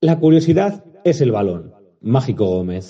[0.00, 1.74] La curiosidad es el balón.
[2.00, 2.86] Mágico Gómez.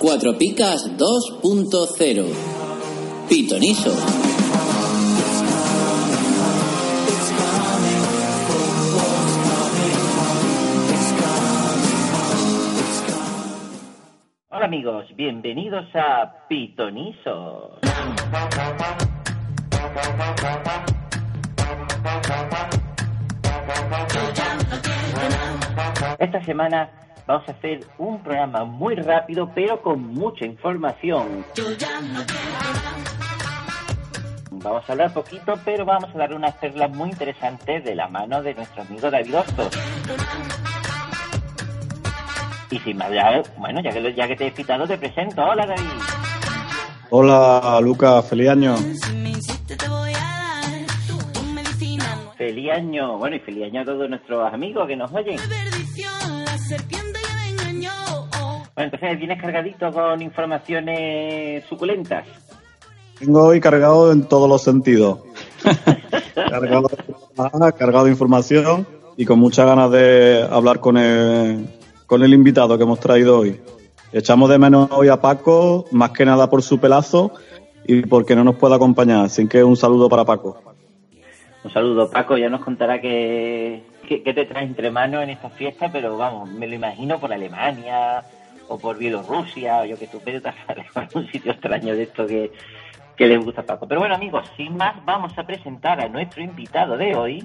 [0.00, 2.24] Cuatro Picas 2.0
[3.28, 4.33] Pitoniso.
[14.64, 17.78] Amigos, bienvenidos a Pitoniso.
[26.18, 26.88] Esta semana
[27.26, 31.44] vamos a hacer un programa muy rápido pero con mucha información.
[34.50, 38.42] Vamos a hablar poquito pero vamos a dar unas perlas muy interesantes de la mano
[38.42, 39.78] de nuestro amigo David Hostos.
[42.70, 45.42] Y sin más, ya, bueno, ya que, ya que te he citado, te presento.
[45.44, 45.84] Hola, David.
[47.10, 48.26] Hola, Lucas.
[48.28, 48.76] Feliz año.
[52.36, 53.18] Feliz año.
[53.18, 55.38] Bueno, y feliz año a todos nuestros amigos que nos oyen.
[58.74, 62.26] Bueno, entonces vienes cargadito con informaciones suculentas.
[63.20, 65.20] Vengo hoy cargado en todos los sentidos.
[66.34, 66.90] cargado,
[67.78, 71.68] cargado de información y con muchas ganas de hablar con el,
[72.14, 73.60] con el invitado que hemos traído hoy.
[74.12, 77.32] Echamos de menos hoy a Paco, más que nada por su pelazo
[77.88, 79.24] y porque no nos puede acompañar.
[79.24, 80.62] Así que un saludo para Paco.
[81.64, 82.38] Un saludo, Paco.
[82.38, 86.68] Ya nos contará qué, qué, te traes entre manos en esta fiesta, pero vamos, me
[86.68, 88.22] lo imagino por Alemania
[88.68, 90.40] o por Bielorrusia, o yo que tú, pero
[91.14, 92.52] un sitio extraño de esto que,
[93.16, 93.88] que les gusta a Paco.
[93.88, 97.44] Pero bueno, amigos, sin más, vamos a presentar a nuestro invitado de hoy,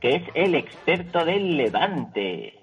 [0.00, 2.54] que es el experto del Levante.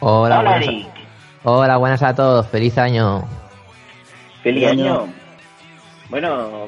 [0.00, 0.88] Hola, Hola, buenas, Eric.
[1.44, 2.46] hola, buenas a todos.
[2.48, 3.22] Feliz año.
[4.42, 5.02] Feliz año.
[5.02, 5.12] año.
[6.08, 6.66] Bueno,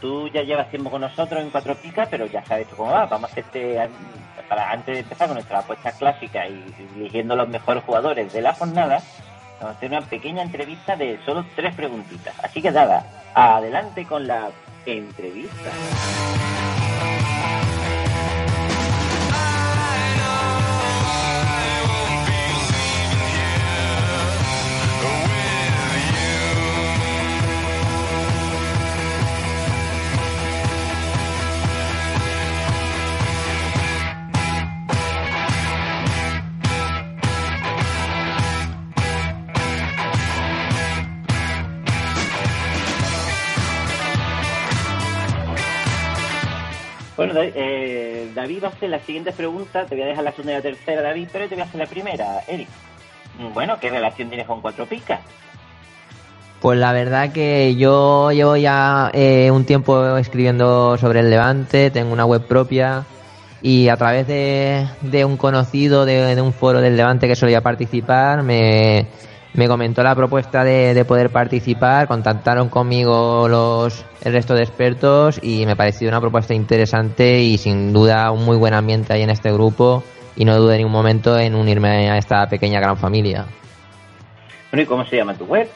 [0.00, 3.06] tú ya llevas tiempo con nosotros en Cuatro Picas, pero ya sabes cómo va.
[3.06, 3.88] Vamos a hacerte,
[4.48, 6.62] para, antes de empezar con nuestra apuesta clásica y
[6.96, 9.02] eligiendo los mejores jugadores de la jornada,
[9.60, 12.34] vamos a hacer una pequeña entrevista de solo tres preguntitas.
[12.44, 14.50] Así que nada, adelante con la
[14.86, 15.70] entrevista.
[47.26, 49.88] Bueno, David, eh, David va a hacer las siguientes preguntas.
[49.88, 51.80] Te voy a dejar la segunda y la tercera, David, pero te voy a hacer
[51.80, 52.68] la primera, Eric.
[53.52, 55.20] Bueno, ¿qué relación tienes con Cuatro Picas?
[56.60, 62.12] Pues la verdad que yo llevo ya eh, un tiempo escribiendo sobre el Levante, tengo
[62.12, 63.04] una web propia
[63.60, 67.60] y a través de, de un conocido de, de un foro del Levante que solía
[67.60, 69.06] participar me,
[69.54, 75.38] me comentó la propuesta de, de poder participar, contactaron conmigo los el resto de expertos
[75.42, 79.30] y me pareció una propuesta interesante y sin duda un muy buen ambiente ahí en
[79.30, 80.02] este grupo
[80.36, 83.46] y no dudé ni un momento en unirme a esta pequeña gran familia.
[84.72, 85.68] Bueno, ¿y cómo se llama tu web?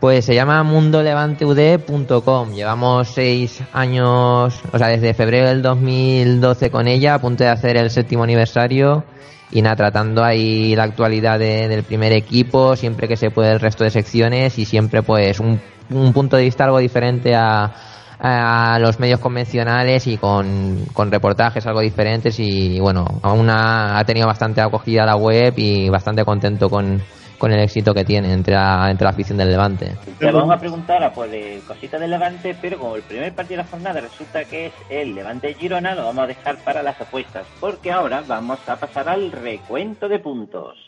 [0.00, 2.52] Pues se llama mundolevanteud.com.
[2.52, 7.76] Llevamos seis años, o sea, desde febrero del 2012 con ella, a punto de hacer
[7.76, 9.04] el séptimo aniversario.
[9.52, 13.60] Y nada, tratando ahí la actualidad de- del primer equipo, siempre que se puede el
[13.60, 17.70] resto de secciones y siempre pues un, un punto de vista algo diferente a,
[18.18, 24.04] a los medios convencionales y con, con reportajes algo diferentes y bueno, aún ha, ha
[24.04, 27.02] tenido bastante acogida la web y bastante contento con,
[27.42, 29.96] con el éxito que tiene entre la, entre la afición del Levante.
[30.20, 33.56] Le vamos a preguntar a por eh, cositas del Levante, pero como el primer partido
[33.56, 37.00] de la jornada resulta que es el Levante Girona, lo vamos a dejar para las
[37.00, 40.78] apuestas, porque ahora vamos a pasar al recuento de puntos.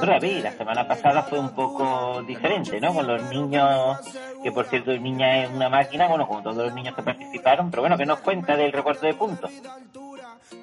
[0.00, 2.94] David, la semana pasada fue un poco diferente, ¿no?
[2.94, 3.98] Con los niños,
[4.42, 7.70] que por cierto, el niña es una máquina, bueno, como todos los niños que participaron,
[7.70, 9.50] pero bueno, ¿qué nos cuenta del recuento de puntos?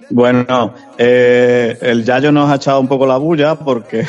[0.09, 4.05] Bueno, eh, el Yayo nos ha echado un poco la bulla porque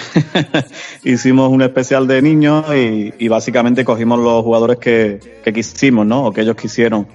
[1.05, 6.27] hicimos un especial de niños y, y básicamente cogimos los jugadores que, que quisimos, ¿no?
[6.27, 7.09] O que ellos quisieron.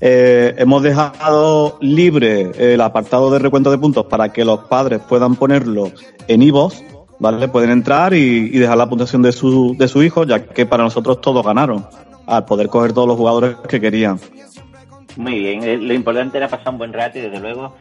[0.00, 5.36] Eh, hemos dejado libre el apartado de recuento de puntos para que los padres puedan
[5.36, 5.90] ponerlo
[6.28, 6.84] en IVOS,
[7.18, 7.48] ¿vale?
[7.48, 10.84] Pueden entrar y, y, dejar la puntuación de su, de su hijo, ya que para
[10.84, 11.86] nosotros todos ganaron,
[12.26, 14.18] al poder coger todos los jugadores que querían.
[15.16, 17.74] Muy bien, eh, lo importante era pasar un buen rato y desde luego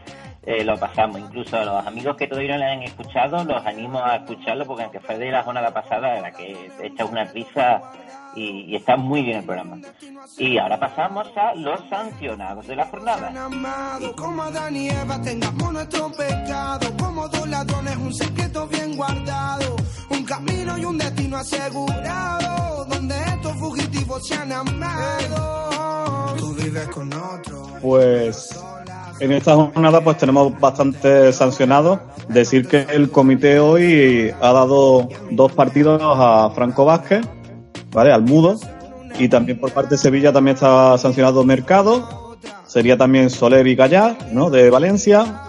[0.46, 1.20] eh, lo pasamos.
[1.20, 4.84] Incluso a los amigos que todavía no le han escuchado, los animo a escucharlo porque
[4.84, 7.82] aunque fue de la jornada pasada, la que echa una risa
[8.36, 9.78] y, y, está muy bien el programa.
[10.38, 13.34] Y ahora pasamos a los sancionados de la jornada.
[14.18, 19.76] Como Adán y Eva tengamos nuestro pecado, como dos ladrones un secreto bien guardado,
[20.10, 26.36] un camino y un destino asegurado, donde estos fugitivos se han amado.
[26.38, 27.68] Tú vives con otro.
[27.82, 28.50] Pues
[29.20, 32.00] en esta jornada pues tenemos bastante sancionados.
[32.28, 37.26] Decir que el comité hoy ha dado dos partidos a Franco Vázquez,
[37.96, 38.12] ¿vale?
[38.12, 38.60] Al mudo.
[39.18, 42.38] Y también por parte de Sevilla también está sancionado Mercado.
[42.68, 44.50] Sería también Soler y Gallar, ¿no?
[44.50, 45.42] De Valencia.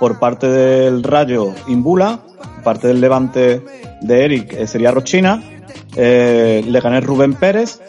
[0.00, 2.20] Por parte del Rayo, Imbula.
[2.54, 3.62] Por parte del Levante
[4.00, 5.42] de Eric eh, sería Rochina.
[5.94, 7.80] Eh, le gané Rubén Pérez.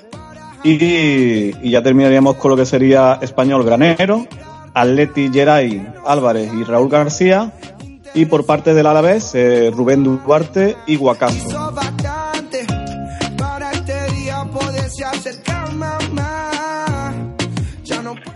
[0.63, 4.27] Y, y ya terminaríamos con lo que sería Español Granero,
[4.75, 7.51] Atleti Geray Álvarez y Raúl García.
[8.13, 11.60] Y por parte del Alavés, eh, Rubén Duarte y Guacazo.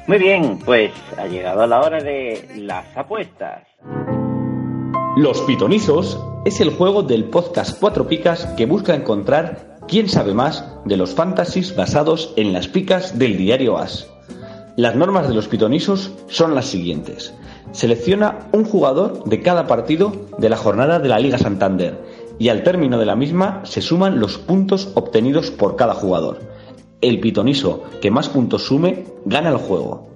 [0.08, 3.64] Muy bien, pues ha llegado la hora de las apuestas.
[5.18, 10.64] Los Pitonizos es el juego del podcast Cuatro Picas que busca encontrar quién sabe más
[10.86, 14.08] de los fantasies basados en las picas del diario As.
[14.78, 17.34] Las normas de los pitonisos son las siguientes.
[17.72, 22.00] Selecciona un jugador de cada partido de la jornada de la Liga Santander
[22.38, 26.55] y al término de la misma se suman los puntos obtenidos por cada jugador.
[27.02, 30.08] El pitoniso que más puntos sume gana el juego.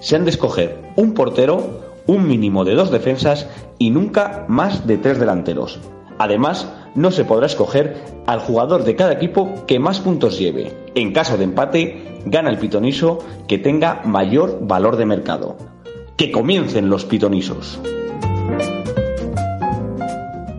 [0.00, 3.48] Se han de escoger un portero, un mínimo de dos defensas
[3.78, 5.80] y nunca más de tres delanteros.
[6.18, 10.72] Además, no se podrá escoger al jugador de cada equipo que más puntos lleve.
[10.94, 13.18] En caso de empate, gana el pitoniso
[13.48, 15.56] que tenga mayor valor de mercado.
[16.16, 17.80] Que comiencen los pitonisos.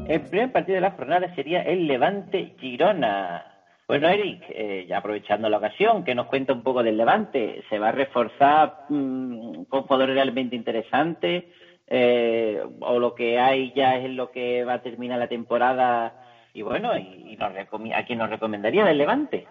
[0.08, 3.55] El primer partido de la jornada sería el Levante Girona.
[3.88, 7.64] Bueno, Eric, eh, ya aprovechando la ocasión, que nos cuenta un poco del Levante.
[7.70, 11.44] ¿Se va a reforzar mmm, con jugadores realmente interesantes?
[11.88, 16.14] Eh, ¿O lo que hay ya es lo que va a terminar la temporada?
[16.54, 19.48] Y bueno, y, y nos ¿a quién nos recomendaría del Levante?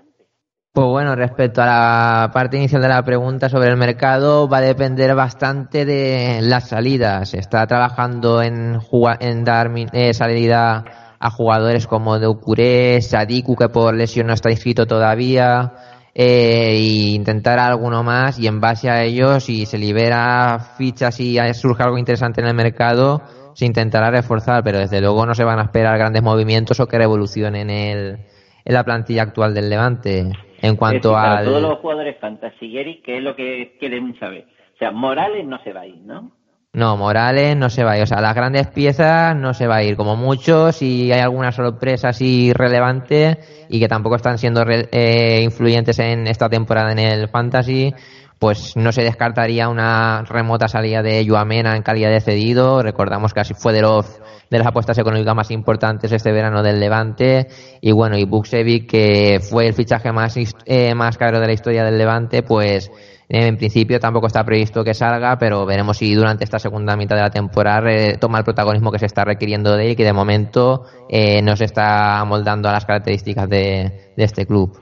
[0.72, 4.62] Pues bueno, respecto a la parte inicial de la pregunta sobre el mercado, va a
[4.62, 7.30] depender bastante de las salidas.
[7.30, 8.80] Se está trabajando en,
[9.20, 10.84] en dar eh, salida
[11.24, 15.72] a jugadores como Doucouré, Sadiku, que por lesión no está inscrito todavía,
[16.14, 21.38] eh, e intentar alguno más y en base a ello, si se libera fichas y
[21.54, 23.22] surge algo interesante en el mercado,
[23.54, 26.98] se intentará reforzar, pero desde luego no se van a esperar grandes movimientos o que
[26.98, 28.18] revolucionen el,
[28.62, 30.30] en la plantilla actual del Levante.
[30.60, 31.46] En cuanto a al...
[31.46, 34.44] todos los jugadores fantasy, ¿qué es lo que quieren saber?
[34.74, 36.32] O sea, Morales no se va a ir, ¿no?
[36.74, 38.02] No, Morales no se va a ir.
[38.02, 39.96] O sea, las grandes piezas no se va a ir.
[39.96, 43.38] Como muchos, si hay alguna sorpresa así relevante
[43.68, 47.94] y que tampoco están siendo re, eh, influyentes en esta temporada en el Fantasy,
[48.40, 52.82] pues no se descartaría una remota salida de Yuamena en calidad de cedido.
[52.82, 56.78] Recordamos que así fue de los de las apuestas económicas más importantes este verano del
[56.78, 57.48] Levante
[57.80, 61.82] y bueno y Buksevic que fue el fichaje más eh, más caro de la historia
[61.82, 62.90] del Levante pues
[63.28, 67.22] en principio tampoco está previsto que salga pero veremos si durante esta segunda mitad de
[67.22, 70.84] la temporada eh, toma el protagonismo que se está requiriendo de él que de momento
[71.08, 74.78] eh, no se está amoldando a las características de, de este club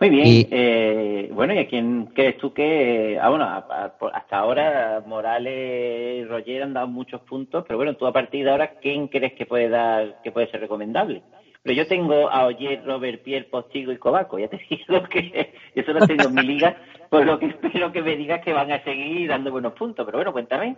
[0.00, 0.26] muy bien.
[0.26, 3.18] Y, eh, bueno, ¿y a quién crees tú que.?
[3.20, 7.94] Ah, bueno, a, a, hasta ahora Morales y Roger han dado muchos puntos, pero bueno,
[7.94, 11.22] tú a partir de ahora, ¿quién crees que puede dar, que puede ser recomendable?
[11.62, 14.38] Pero yo tengo a Oyer, Robert, Pierre, Postigo y Cobaco.
[14.38, 16.76] Ya te digo que eso lo tengo en mi liga,
[17.10, 20.04] por lo que espero que me digas que van a seguir dando buenos puntos.
[20.06, 20.76] Pero bueno, cuéntame.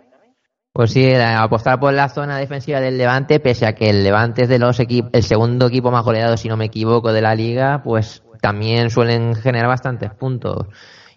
[0.73, 4.49] Pues sí, apostar por la zona defensiva del Levante, pese a que el Levante es
[4.49, 8.23] de los el segundo equipo más goleado, si no me equivoco, de la liga, pues
[8.41, 10.65] también suelen generar bastantes puntos.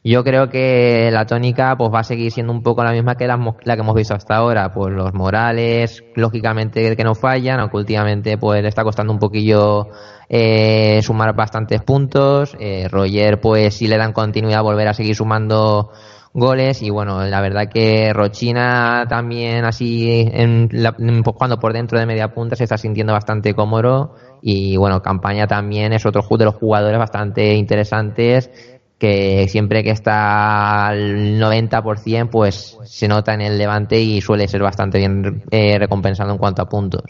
[0.08, 3.26] Yo creo que la tónica pues va a seguir siendo un poco la misma que
[3.26, 7.78] la, la que hemos visto hasta ahora, pues los Morales, lógicamente que no fallan, aunque
[7.78, 9.88] últimamente pues le está costando un poquillo
[10.28, 15.90] eh, sumar bastantes puntos, eh, Roger pues si le dan continuidad volver a seguir sumando
[16.32, 20.94] goles y bueno, la verdad que Rochina también así en la,
[21.24, 25.94] jugando por dentro de media punta se está sintiendo bastante cómodo y bueno, Campaña también
[25.94, 33.08] es otro de los jugadores bastante interesantes que siempre que está al 90% pues se
[33.08, 37.02] nota en el levante y suele ser bastante bien eh, recompensado en cuanto a puntos.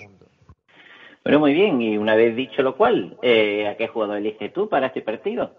[1.24, 4.68] Bueno, muy bien, y una vez dicho lo cual, eh, ¿a qué jugador eliges tú
[4.68, 5.50] para este partido?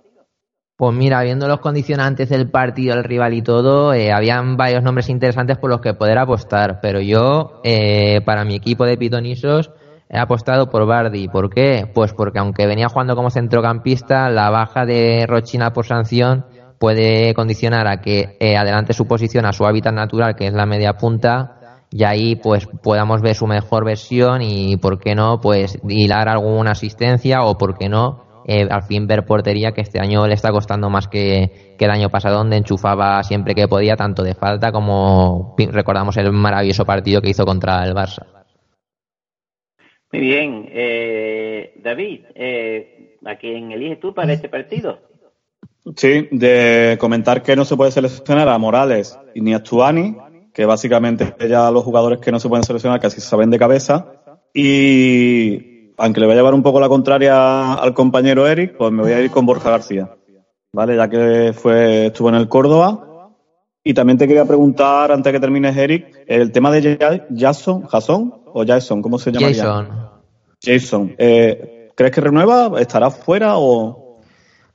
[0.78, 5.10] Pues mira, viendo los condicionantes del partido, el rival y todo, eh, habían varios nombres
[5.10, 9.72] interesantes por los que poder apostar, pero yo, eh, para mi equipo de pitonisos,
[10.10, 11.28] he apostado por Bardi.
[11.28, 11.90] ¿Por qué?
[11.94, 16.46] Pues porque aunque venía jugando como centrocampista, la baja de Rochina por sanción
[16.80, 20.66] puede condicionar a que eh, adelante su posición a su hábitat natural, que es la
[20.66, 21.58] media punta,
[21.90, 26.72] y ahí pues podamos ver su mejor versión y, ¿por qué no?, pues hilar alguna
[26.72, 30.52] asistencia o, ¿por qué no?, eh, al fin ver portería que este año le está
[30.52, 34.72] costando más que, que el año pasado donde enchufaba siempre que podía tanto de falta
[34.72, 38.37] como recordamos el maravilloso partido que hizo contra el Barça.
[40.18, 44.98] Muy bien, eh, David, eh, ¿a quién eliges tú para este partido?
[45.96, 50.18] Sí, de comentar que no se puede seleccionar a Morales y ni a Tuani,
[50.52, 54.12] que básicamente ya los jugadores que no se pueden seleccionar casi saben de cabeza.
[54.56, 59.04] Y aunque le voy a llevar un poco la contraria al compañero Eric, pues me
[59.04, 60.16] voy a ir con Borja García,
[60.74, 60.96] ¿vale?
[60.96, 63.04] Ya que fue, estuvo en el Córdoba.
[63.84, 68.34] Y también te quería preguntar, antes de que termines, Eric, el tema de Jason, Jason
[68.48, 69.48] o Jason, ¿cómo se llama?
[69.48, 70.07] Jason.
[70.62, 71.16] Jason.
[71.18, 72.80] Eh, ¿Crees que renueva?
[72.80, 74.08] ¿Estará fuera o...?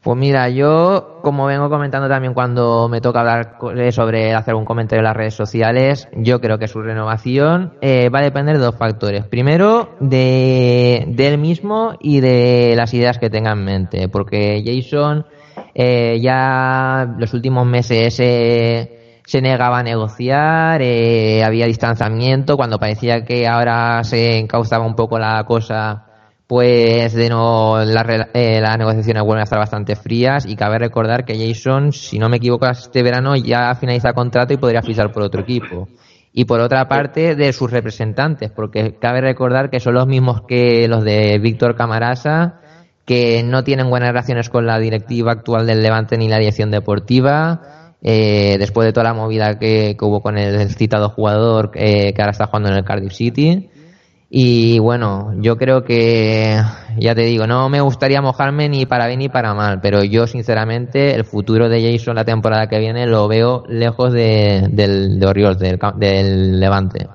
[0.03, 4.99] Pues mira, yo, como vengo comentando también cuando me toca hablar sobre hacer un comentario
[4.99, 8.75] en las redes sociales, yo creo que su renovación eh, va a depender de dos
[8.75, 9.25] factores.
[9.27, 14.09] Primero, de, él mismo y de las ideas que tenga en mente.
[14.09, 15.25] Porque Jason
[15.73, 23.25] eh, ya los últimos meses eh, se negaba a negociar, eh, había distanciamiento, cuando parecía
[23.25, 26.07] que ahora se encauzaba un poco la cosa
[26.53, 31.35] pues de no eh, las negociaciones vuelven a estar bastante frías y cabe recordar que
[31.35, 35.41] Jason, si no me equivoco, este verano ya finaliza contrato y podría fichar por otro
[35.41, 35.89] equipo.
[36.35, 40.89] Y por otra parte, de sus representantes, porque cabe recordar que son los mismos que
[40.89, 42.61] los de Víctor Camarasa,
[43.07, 47.82] que no tienen buenas relaciones con la directiva actual del Levante ni la dirección deportiva.
[48.05, 52.33] Eh, después de toda la movida que, hubo con el citado jugador eh, que ahora
[52.33, 53.69] está jugando en el Cardiff City.
[54.35, 56.57] Y bueno, yo creo que,
[56.97, 60.27] ya te digo, no me gustaría mojarme ni para bien ni para mal, pero yo
[60.27, 65.27] sinceramente el futuro de Jason la temporada que viene lo veo lejos de, del de
[65.27, 67.09] Orioles, del, Levante.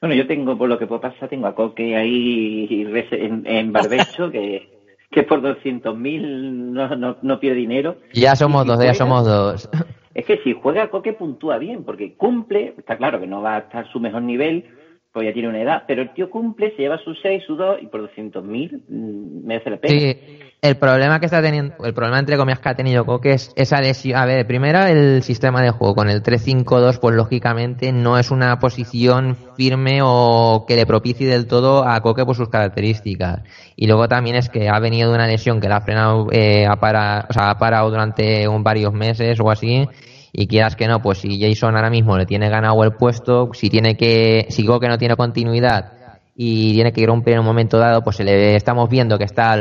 [0.00, 4.77] Bueno, yo tengo, por lo que puedo pasar, tengo a Coque ahí en, barbecho, que,
[5.10, 7.96] que por 200.000 no, no, no pierde dinero.
[8.12, 9.68] Ya somos dos, ya somos dos.
[10.14, 13.58] Es que si juega Coque puntúa bien, porque cumple, está claro que no va a
[13.60, 14.64] estar su mejor nivel,
[15.18, 17.78] pues ya tiene una edad, pero el tío cumple, se lleva sus 6, sus 2
[17.82, 20.16] y por 200.000 mm, merece la pena.
[20.62, 23.80] El problema que está teniendo, el problema entre comillas que ha tenido Coque es esa
[23.80, 24.16] lesión.
[24.16, 28.60] A ver, primero el sistema de juego con el 3-5-2, pues lógicamente no es una
[28.60, 33.42] posición firme o que le propicie del todo a Coque por sus características.
[33.74, 36.64] Y luego también es que ha venido de una lesión que la ha frenado, eh,
[36.64, 39.84] ha, parado, o sea, ha parado durante un, varios meses o así
[40.32, 43.70] y quieras que no, pues si Jason ahora mismo le tiene ganado el puesto, si
[43.70, 45.92] tiene que, si que no tiene continuidad
[46.36, 49.56] y tiene que romper en un momento dado, pues se le estamos viendo que está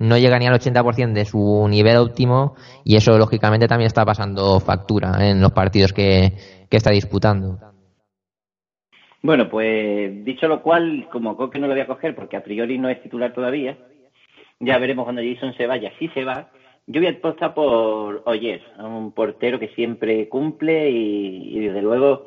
[0.00, 4.58] no llega ni al 80% de su nivel óptimo y eso lógicamente también está pasando
[4.58, 6.32] factura en los partidos que,
[6.68, 7.58] que está disputando.
[9.22, 12.78] Bueno, pues dicho lo cual, como Coque no lo voy a coger porque a priori
[12.78, 13.76] no es titular todavía,
[14.60, 16.50] ya veremos cuando Jason se vaya, si se va,
[16.86, 22.22] yo voy a apostar por Oyer, un portero que siempre cumple y, y desde luego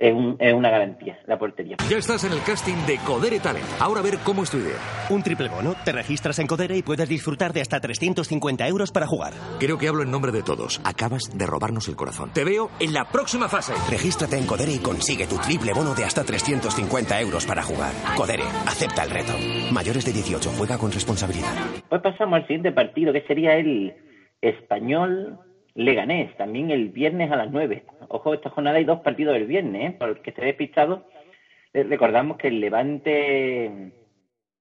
[0.00, 1.76] es, una garantía, la portería.
[1.88, 3.66] Ya estás en el casting de Codere Talent.
[3.78, 4.78] Ahora a ver cómo es tu idea.
[5.10, 5.74] Un triple bono.
[5.84, 9.34] Te registras en Codere y puedes disfrutar de hasta 350 euros para jugar.
[9.58, 10.80] Creo que hablo en nombre de todos.
[10.84, 12.30] Acabas de robarnos el corazón.
[12.32, 13.74] Te veo en la próxima fase.
[13.90, 17.92] Regístrate en Codere y consigue tu triple bono de hasta 350 euros para jugar.
[18.16, 19.32] Codere, acepta el reto.
[19.70, 21.52] Mayores de 18, juega con responsabilidad.
[21.88, 23.92] Pues pasamos al siguiente partido, que sería el
[24.40, 25.38] español
[25.74, 27.84] Leganés, también el viernes a las 9.
[28.08, 29.96] Ojo, esta jornada hay dos partidos el viernes, ¿eh?
[29.98, 31.06] por el que esté despistado.
[31.72, 33.92] Recordamos que el Levante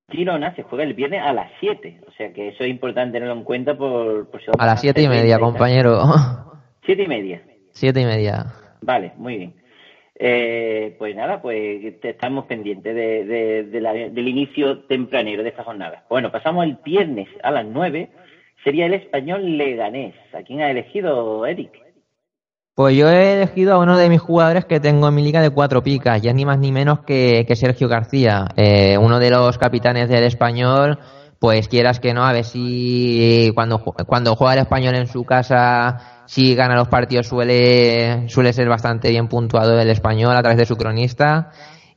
[0.10, 3.36] Girona se juega el viernes a las 7, o sea que eso es importante tenerlo
[3.36, 6.00] en cuenta por, si A las siete y media, compañero.
[6.86, 7.42] ¿Siete y media?
[7.72, 8.46] Siete y media.
[8.82, 9.54] Vale, muy bien.
[10.22, 16.04] Eh, pues nada, pues estamos pendientes de, del inicio tempranero de esta jornada.
[16.10, 18.10] Bueno, pasamos el viernes a las 9
[18.64, 20.16] sería el español Leganés.
[20.34, 21.72] ¿A quién ha elegido Eric?
[22.76, 25.50] Pues yo he elegido a uno de mis jugadores que tengo en mi liga de
[25.50, 30.08] cuatro picas, ya ni más ni menos que, Sergio García, eh, uno de los capitanes
[30.08, 30.98] del español,
[31.40, 36.24] pues quieras que no, a ver si cuando, cuando juega el español en su casa,
[36.26, 40.66] si gana los partidos suele, suele ser bastante bien puntuado el español a través de
[40.66, 41.52] su cronista.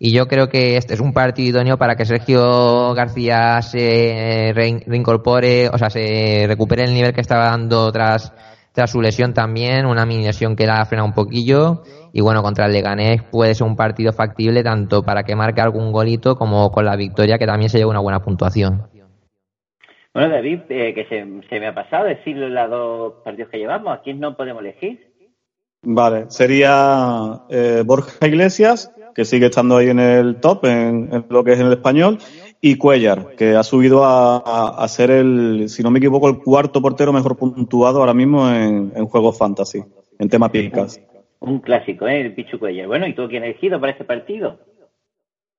[0.04, 5.68] Y yo creo que este es un partido idóneo para que Sergio García se reincorpore,
[5.68, 8.34] o sea, se recupere el nivel que estaba dando tras,
[8.72, 11.84] tras su lesión también, una mini lesión que la ha frenado un poquillo.
[12.12, 15.92] Y bueno, contra el Leganés puede ser un partido factible tanto para que marque algún
[15.92, 18.88] golito como con la victoria que también se lleve una buena puntuación.
[20.12, 23.96] Bueno, David, eh, que se, me ha pasado decir los dos partidos que llevamos.
[23.96, 25.12] ¿A quién no podemos elegir?
[25.84, 31.52] Vale, sería eh, Borja Iglesias, que sigue estando ahí en el top, en, lo que
[31.52, 32.18] es en el español,
[32.60, 37.12] y Cuellar, que ha subido a, ser el, si no me equivoco, el cuarto portero
[37.12, 39.82] mejor puntuado ahora mismo en, en juegos fantasy,
[40.18, 41.00] en tema picas.
[41.40, 42.20] Un clásico, ¿eh?
[42.20, 42.86] el Pichu Cuellar.
[42.86, 44.58] Bueno, ¿y tú quién has elegido para este partido?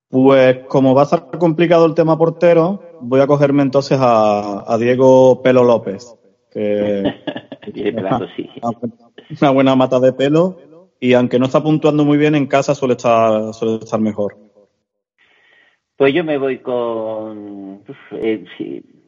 [0.09, 5.41] Pues como va a estar complicado el tema portero, voy a cogerme entonces a, Diego
[5.41, 6.15] Pelo López,
[6.51, 7.03] que
[9.41, 10.57] una buena mata de pelo
[11.03, 14.37] y aunque no está puntuando muy bien en casa suele estar suele estar mejor.
[15.97, 18.45] Pues yo me voy con eh,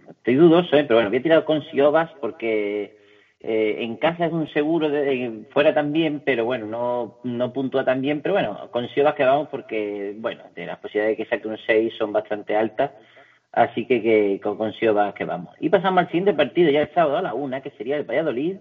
[0.10, 0.84] estoy dudoso, ¿eh?
[0.84, 2.98] pero bueno, voy a tirar con Siobas porque
[3.40, 8.02] eh, en casa es un seguro, de, fuera también, pero bueno, no, no puntúa tan
[8.02, 11.48] bien, pero bueno, con Siobas que vamos porque, bueno, de las posibilidades de que saque
[11.48, 12.92] un 6 son bastante altas,
[13.54, 15.56] así que, que con, Siobas que vamos.
[15.62, 18.58] Y pasamos al siguiente partido, ya el sábado a la una, que sería el Valladolid,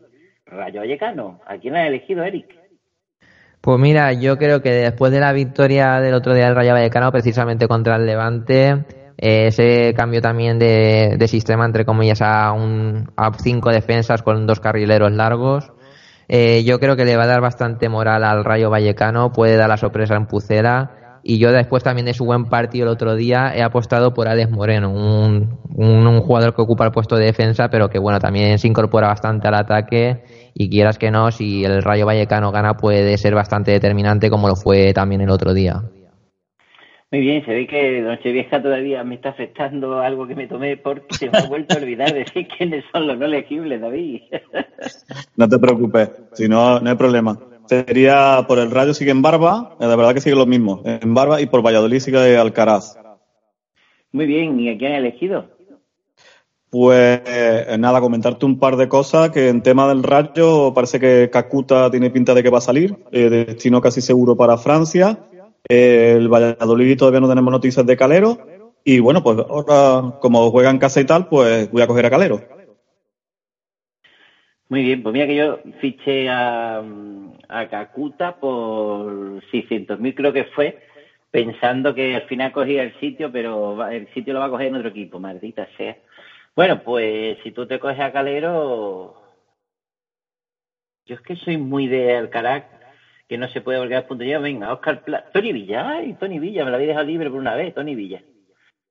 [0.47, 1.41] Rayo Vallecano.
[1.47, 2.64] ¿A quién ha elegido, Eric?
[3.65, 7.11] Pues mira, yo creo que después de la victoria del otro día del Rayo Vallecano,
[7.11, 8.85] precisamente contra el Levante,
[9.17, 14.61] eh, ese cambio también de, sistema, entre comillas, a, un, a cinco defensas con dos
[14.61, 15.73] carrileros largos.
[16.29, 19.71] Eh, yo creo que le va a dar bastante moral al Rayo Vallecano, puede dar
[19.71, 21.04] la sorpresa en Pucera.
[21.27, 24.51] Y yo después también de su buen partido el otro día he apostado por Alex
[24.51, 28.69] Moreno, un, un, jugador que ocupa el puesto de defensa, pero que bueno, también se
[28.69, 33.35] incorpora bastante al ataque y quieras que no, si el Rayo Vallecano gana puede ser
[33.35, 35.81] bastante determinante como lo fue también el otro día.
[37.11, 41.15] Muy bien, se ve que Nochevieja todavía me está afectando algo que me tomé porque
[41.15, 44.21] se me ha vuelto a olvidar de decir quiénes son los no elegibles, David.
[45.37, 47.39] No te preocupes, si no, no hay problema.
[47.67, 51.41] Sería por el Rayo sigue en Barba, la verdad que sigue lo mismo, en Barba
[51.41, 52.99] y por Valladolid sigue Alcaraz.
[54.13, 55.47] Muy bien, ¿y a quién ha elegido?
[56.71, 61.31] Pues eh, nada, comentarte un par de cosas que en tema del Rayo parece que
[61.31, 65.19] Cacuta tiene pinta de que va a salir, eh, destino casi seguro para Francia
[65.69, 68.39] el Valladolid todavía no tenemos noticias de Calero.
[68.85, 72.11] Y bueno, pues ahora, como juega en casa y tal, pues voy a coger a
[72.11, 72.43] Calero.
[74.69, 76.83] Muy bien, pues mira que yo fiché a,
[77.49, 80.77] a Cacuta por 600.000 creo que fue,
[81.31, 84.77] pensando que al final cogía el sitio, pero el sitio lo va a coger en
[84.77, 85.97] otro equipo, maldita sea.
[86.57, 89.15] Bueno, pues si tú te coges a Calero,
[91.07, 92.65] yo es que soy muy de Alcaraz
[93.29, 94.25] que no se puede volver a punto.
[94.25, 97.95] venga, Oscar Tony Villa, Tony Villa, me lo había dejado libre por una vez, Tony
[97.95, 98.23] Villa.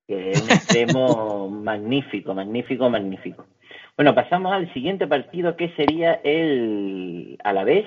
[0.07, 3.47] Que es un extremo magnífico, magnífico, magnífico.
[3.95, 7.85] Bueno, pasamos al siguiente partido que sería el a la vez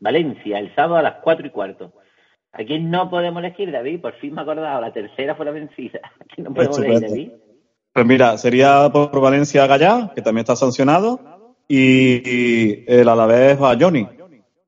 [0.00, 1.92] Valencia, el sábado a las cuatro y cuarto.
[2.52, 4.00] ¿A quién no podemos elegir, David?
[4.00, 6.00] Por fin me he acordado, la tercera fue la vencida.
[6.20, 7.30] ¿A quién no podemos elegir, David?
[7.92, 11.20] Pues mira, sería por Valencia Gallá, que también está sancionado,
[11.68, 14.06] y, el a la vez a Johnny.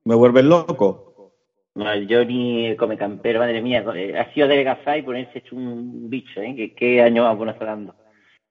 [0.03, 1.31] Me vuelve loco.
[1.75, 6.09] No, el Johnny come campero, madre mía, eh, ha sido adelgazar y ponerse hecho un
[6.09, 6.73] bicho, ¿eh?
[6.75, 7.95] ¿Qué, año vamos a estar dando?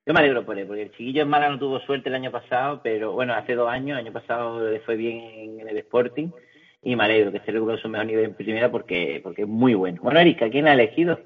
[0.05, 2.31] Yo me alegro por él, porque el chiquillo en Mala no tuvo suerte el año
[2.31, 6.29] pasado, pero bueno, hace dos años, el año pasado le fue bien en el Sporting,
[6.81, 9.73] y me alegro que esté recuperando su mejor nivel en primera porque, porque es muy
[9.73, 9.99] bueno.
[10.01, 11.19] Bueno, Erika, ¿quién ha elegido?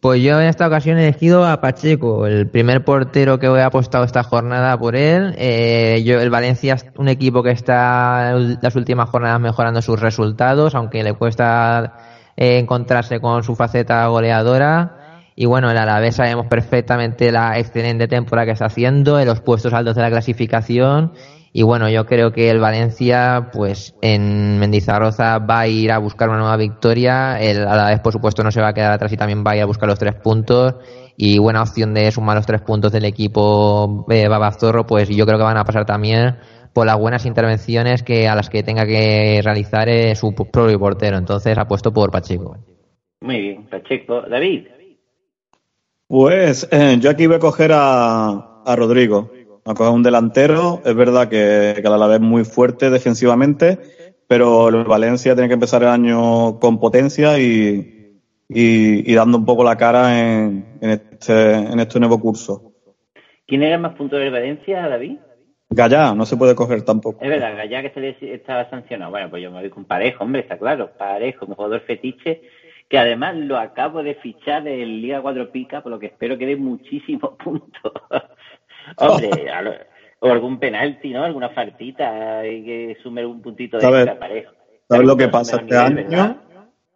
[0.00, 4.04] Pues yo en esta ocasión he elegido a Pacheco, el primer portero que he apostado
[4.04, 5.34] esta jornada por él.
[5.38, 10.76] Eh, yo, el Valencia es un equipo que está las últimas jornadas mejorando sus resultados,
[10.76, 11.98] aunque le cuesta
[12.36, 14.97] eh, encontrarse con su faceta goleadora.
[15.40, 19.72] Y bueno, el Alavés sabemos perfectamente la excelente temporada que está haciendo, en los puestos
[19.72, 21.12] altos de la clasificación
[21.52, 26.28] y bueno, yo creo que el Valencia, pues en Mendizarroza va a ir a buscar
[26.28, 27.40] una nueva victoria.
[27.40, 29.52] El, a la vez, por supuesto, no se va a quedar atrás y también va
[29.52, 30.74] a ir a buscar los tres puntos.
[31.16, 35.38] Y buena opción de sumar los tres puntos del equipo eh, Babazorro, pues yo creo
[35.38, 36.36] que van a pasar también
[36.74, 41.16] por las buenas intervenciones que a las que tenga que realizar eh, su propio portero.
[41.16, 42.56] Entonces apuesto por Pacheco.
[43.20, 44.22] Muy bien, Pacheco.
[44.30, 44.77] David.
[46.08, 49.30] Pues eh, yo aquí voy a coger a, a Rodrigo
[49.68, 50.80] a coger un delantero.
[50.84, 53.78] Es verdad que, que la vez muy fuerte defensivamente,
[54.26, 58.16] pero el Valencia tiene que empezar el año con potencia y,
[58.48, 62.72] y, dando un poco la cara en, en, este, en este nuevo curso.
[63.46, 65.18] ¿Quién era más punto de Valencia, David?
[65.70, 67.22] Gallá, no se puede coger tampoco.
[67.22, 69.10] Es verdad, Gallá que se le estaba sancionado.
[69.10, 70.92] Bueno, pues yo me voy con Parejo, hombre, está claro.
[70.96, 72.40] Parejo, mi jugador fetiche,
[72.88, 76.46] que además lo acabo de fichar en Liga 4 Pica, por lo que espero que
[76.46, 77.92] dé muchísimos puntos.
[78.96, 79.30] hombre,
[80.20, 81.22] o algún penalti, ¿no?
[81.22, 84.52] Alguna faltita, hay que sumar un puntito de extra Parejo.
[84.88, 86.40] ¿Sabes lo que pasa este año?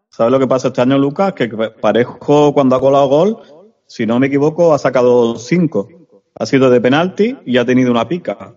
[0.08, 1.34] ¿Sabes lo que pasa este año, Lucas?
[1.34, 3.38] Que Parejo, cuando ha colado gol,
[3.86, 5.88] si no me equivoco, ha sacado cinco.
[6.34, 8.54] Ha sido de penalti y ha tenido una pica.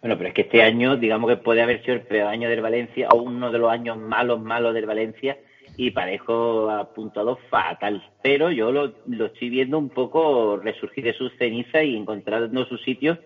[0.00, 2.60] Bueno, pero es que este año, digamos que puede haber sido el peor año del
[2.60, 5.38] Valencia o uno de los años malos, malos del Valencia
[5.80, 8.04] y Parejo ha apuntado fatal.
[8.22, 12.76] Pero yo lo, lo estoy viendo un poco resurgir de sus cenizas y encontrando su
[12.76, 13.18] sitio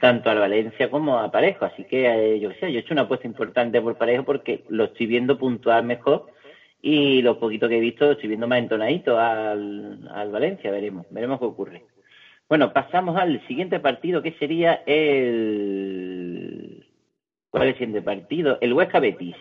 [0.00, 1.66] tanto al Valencia como a Parejo.
[1.66, 4.86] Así que eh, yo sé, yo he hecho una apuesta importante por Parejo porque lo
[4.86, 6.26] estoy viendo puntual mejor
[6.82, 10.72] y lo poquito que he visto lo estoy viendo más entonadito al, al Valencia.
[10.72, 11.84] Veremos, veremos qué ocurre.
[12.48, 16.84] Bueno, pasamos al siguiente partido, que sería el...
[17.50, 18.58] ¿Cuál es el siguiente partido?
[18.60, 19.36] El Huesca Betis.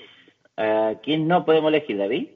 [1.02, 2.28] quién no podemos elegir, David?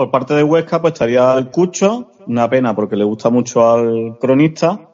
[0.00, 4.16] Por parte de Huesca, pues estaría el Cucho, una pena porque le gusta mucho al
[4.18, 4.88] cronista.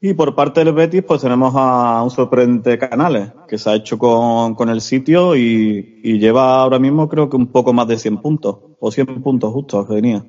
[0.00, 3.98] Y por parte del Betis, pues tenemos a un sorprendente Canales, que se ha hecho
[3.98, 7.96] con, con el sitio y, y, lleva ahora mismo creo que un poco más de
[7.96, 10.24] 100 puntos, o 100 puntos justos que venía.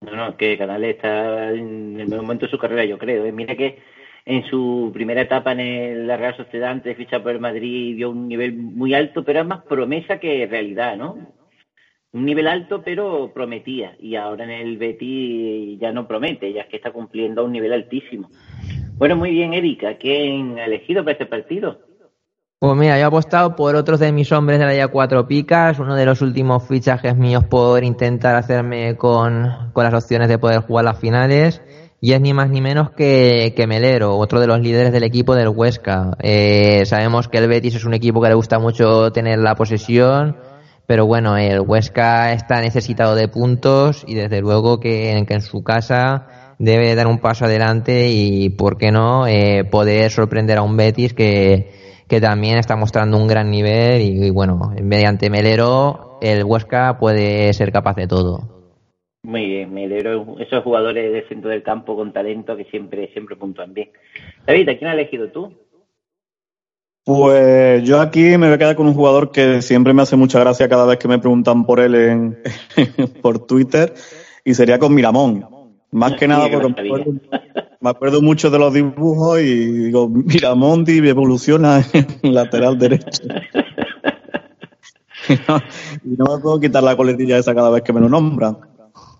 [0.00, 3.24] No, no, que Canales está en el mejor momento de su carrera, yo creo.
[3.24, 3.30] ¿eh?
[3.30, 3.78] Mira que
[4.24, 8.10] en su primera etapa en la Real Sociedad, antes de fichar por el Madrid, dio
[8.10, 11.45] un nivel muy alto, pero es más promesa que realidad, ¿no?
[12.16, 13.94] Un nivel alto, pero prometía.
[14.00, 17.52] Y ahora en el Betis ya no promete, ya es que está cumpliendo a un
[17.52, 18.30] nivel altísimo.
[18.96, 19.98] Bueno, muy bien, Erika.
[19.98, 21.78] ¿Quién ha elegido para este partido?
[22.58, 25.78] Pues mira, yo he apostado por otros de mis hombres de la ya cuatro picas,
[25.78, 30.62] uno de los últimos fichajes míos por intentar hacerme con, con las opciones de poder
[30.62, 31.60] jugar las finales.
[32.00, 35.34] Y es ni más ni menos que, que Melero, otro de los líderes del equipo
[35.34, 36.16] del Huesca.
[36.22, 40.36] Eh, sabemos que el Betis es un equipo que le gusta mucho tener la posesión,
[40.86, 46.54] pero bueno, el Huesca está necesitado de puntos y desde luego que, en su casa
[46.58, 51.12] debe dar un paso adelante y, ¿por qué no?, eh, poder sorprender a un Betis
[51.12, 51.70] que,
[52.08, 57.72] que también está mostrando un gran nivel y, bueno, mediante Melero el Huesca puede ser
[57.72, 58.56] capaz de todo.
[59.22, 63.74] Muy bien, Melero, esos jugadores de centro del campo con talento que siempre siempre puntúan
[63.74, 63.90] bien.
[64.46, 65.52] David, ¿a quién has elegido tú?
[67.06, 70.40] Pues yo aquí me voy a quedar con un jugador que siempre me hace mucha
[70.40, 72.38] gracia cada vez que me preguntan por él en,
[73.22, 73.94] por Twitter
[74.44, 75.46] y sería con Miramón.
[75.92, 77.04] Más que nada porque
[77.80, 81.80] me acuerdo mucho de los dibujos y digo, mira, Mondi evoluciona
[82.22, 83.22] en lateral derecho.
[85.28, 88.58] y, no, me puedo quitar la coletilla esa cada vez que me lo nombran.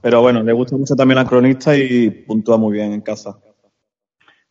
[0.02, 3.38] Pero bueno, le gusta mucho también al cronista y puntúa muy bien en casa.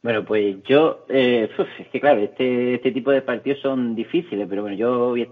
[0.05, 4.61] Bueno, pues yo, eh, es que claro, este, este tipo de partidos son difíciles, pero
[4.61, 5.27] bueno, yo voy a,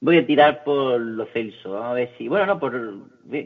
[0.00, 1.72] voy a tirar por los Celso.
[1.72, 2.72] Vamos a ver si, bueno, no, por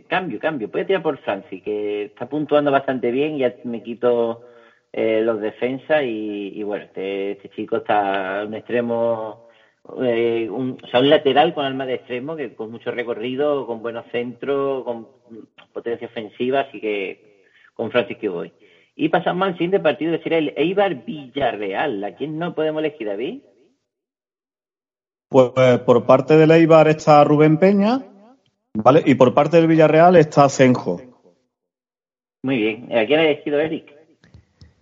[0.08, 0.68] cambio, cambio.
[0.68, 3.38] Voy a tirar por Franci, que está puntuando bastante bien.
[3.38, 4.42] Ya me quito
[4.92, 9.48] eh, los defensas y, bueno, este, este, chico está un extremo,
[10.02, 13.80] eh, un, o sea, un lateral con alma de extremo, que con mucho recorrido, con
[13.80, 15.08] buenos centros, con
[15.72, 18.52] potencia ofensiva, así que con Francis que voy.
[19.02, 22.04] Y pasamos al siguiente partido, que será el Eibar Villarreal.
[22.04, 23.40] ¿A quién no podemos elegir, David?
[25.30, 25.52] Pues
[25.86, 28.02] por parte del Eibar está Rubén Peña,
[28.74, 29.02] ¿vale?
[29.06, 31.00] Y por parte del Villarreal está Senjo.
[32.42, 32.94] Muy bien.
[32.94, 33.90] ¿A quién ha elegido Eric?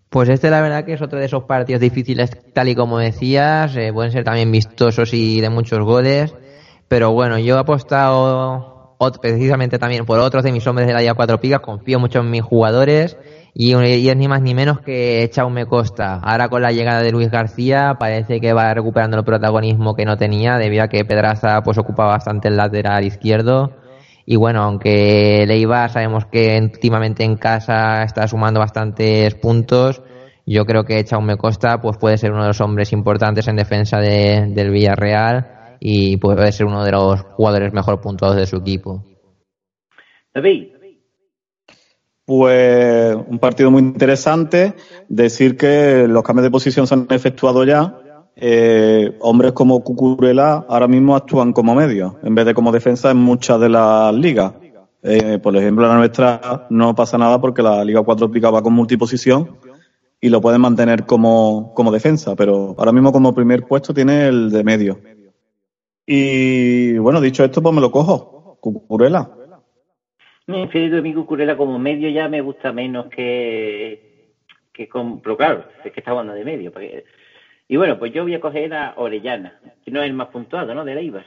[0.08, 3.76] Pues este la verdad que es otro de esos partidos difíciles, tal y como decías,
[3.76, 6.34] eh, pueden ser también vistosos y de muchos goles,
[6.88, 11.14] pero bueno, yo he apostado precisamente también por otros de mis hombres de la IA
[11.14, 13.16] 4 Pigas, confío mucho en mis jugadores
[13.54, 16.20] y, es ni más ni menos que Chaume Costa.
[16.22, 20.16] Ahora con la llegada de Luis García parece que va recuperando el protagonismo que no
[20.16, 23.72] tenía debido a que Pedraza pues ocupa bastante el lateral izquierdo
[24.30, 30.02] y bueno, aunque Leiva sabemos que últimamente en casa está sumando bastantes puntos,
[30.44, 34.00] yo creo que Chaume Costa pues puede ser uno de los hombres importantes en defensa
[34.00, 39.02] de, del Villarreal y puede ser uno de los jugadores mejor puntuados de su equipo.
[40.34, 40.77] David.
[42.28, 44.74] Pues un partido muy interesante.
[45.08, 48.02] Decir que los cambios de posición se han efectuado ya
[48.36, 53.16] eh, hombres como Cucurella ahora mismo actúan como medios en vez de como defensa en
[53.16, 54.52] muchas de las ligas.
[55.02, 58.62] Eh, por ejemplo, en la nuestra no pasa nada porque la Liga 4 Pica va
[58.62, 59.56] con multiposición
[60.20, 64.50] y lo pueden mantener como, como defensa, pero ahora mismo como primer puesto tiene el
[64.50, 65.00] de medio.
[66.04, 68.58] Y bueno, dicho esto, pues me lo cojo,
[70.48, 70.96] Cucurella.
[70.96, 74.32] Mi mi Cucurella como medio ya me gusta menos que,
[74.72, 76.72] que con, pero claro, es que está jugando de medio.
[76.72, 77.04] porque-
[77.68, 80.74] y bueno, pues yo voy a coger a Orellana, que no es el más puntuado,
[80.74, 80.84] ¿no?
[80.84, 81.26] De la Ibar.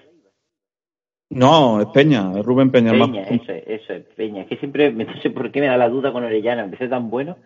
[1.29, 2.91] No, es Peña, es Rubén Peña.
[2.91, 4.41] el más- Peña, eso es, eso es, Peña.
[4.41, 7.09] Es que siempre, no sé por qué me da la duda con Orellana, empecé tan
[7.09, 7.37] bueno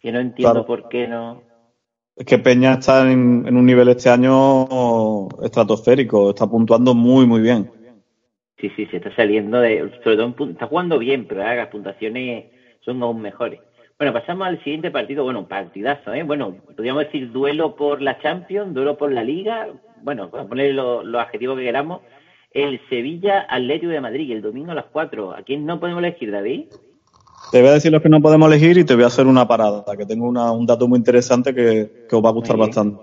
[0.00, 0.66] que no entiendo Claro.
[0.66, 1.42] por qué no.
[2.14, 7.40] Es que Peña está en, en un nivel este año estratosférico, está puntuando muy, muy
[7.40, 7.70] bien.
[8.62, 9.90] Sí, sí, se está saliendo de.
[10.04, 12.46] Sobre todo en está jugando bien, pero ahora las puntuaciones
[12.84, 13.60] son aún mejores.
[13.98, 15.24] Bueno, pasamos al siguiente partido.
[15.24, 16.22] Bueno, partidazo, ¿eh?
[16.22, 19.66] Bueno, podríamos decir duelo por la Champions, duelo por la Liga.
[20.02, 22.02] Bueno, vamos a poner lo- los adjetivos que queramos.
[22.52, 25.32] El Sevilla Atlético de Madrid, el domingo a las 4.
[25.34, 26.66] ¿A quién no podemos elegir, David?
[27.50, 29.48] Te voy a decir los que no podemos elegir y te voy a hacer una
[29.48, 33.02] parada, que tengo una- un dato muy interesante que, que os va a gustar bastante.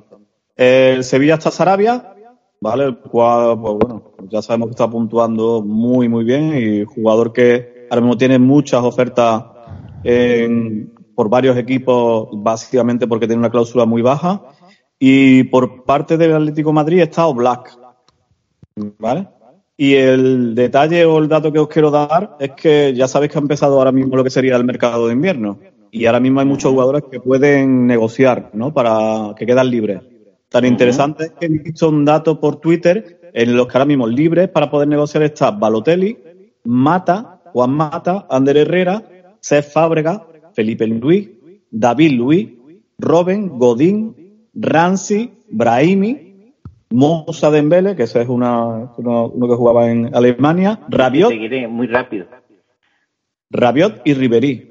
[0.56, 2.09] El Sevilla está Sarabia,
[2.62, 2.86] ¿vale?
[2.86, 7.88] El cual, pues bueno, ya sabemos que está puntuando muy, muy bien y jugador que
[7.90, 9.44] ahora mismo tiene muchas ofertas
[10.04, 14.42] en- por varios equipos, básicamente porque tiene una cláusula muy baja.
[14.98, 17.78] Y por parte del Atlético de Madrid está Oblak,
[18.98, 19.28] ¿vale?
[19.76, 23.38] Y el detalle o el dato que os quiero dar es que ya sabéis que
[23.38, 25.58] ha empezado ahora mismo lo que sería el mercado de invierno.
[25.92, 28.74] Y ahora mismo hay muchos jugadores que pueden negociar, ¿no?
[28.74, 30.02] Para que quedan libres.
[30.50, 34.08] Tan interesante es que he visto un dato por Twitter en los que ahora mismo
[34.08, 36.18] libres para poder negociar está Balotelli,
[36.64, 39.04] Mata, Juan Mata, Ander Herrera,
[39.40, 41.30] Cesc Fábrega, Felipe Luis,
[41.70, 42.50] David Luis,
[42.98, 46.54] Robin, Godín, Ramsey, Brahimi,
[46.90, 51.32] Moussa Dembele, que ese es una, uno, uno que jugaba en Alemania, Rabiot,
[51.70, 52.26] muy rápido.
[53.52, 54.69] Rabiot y Ribery.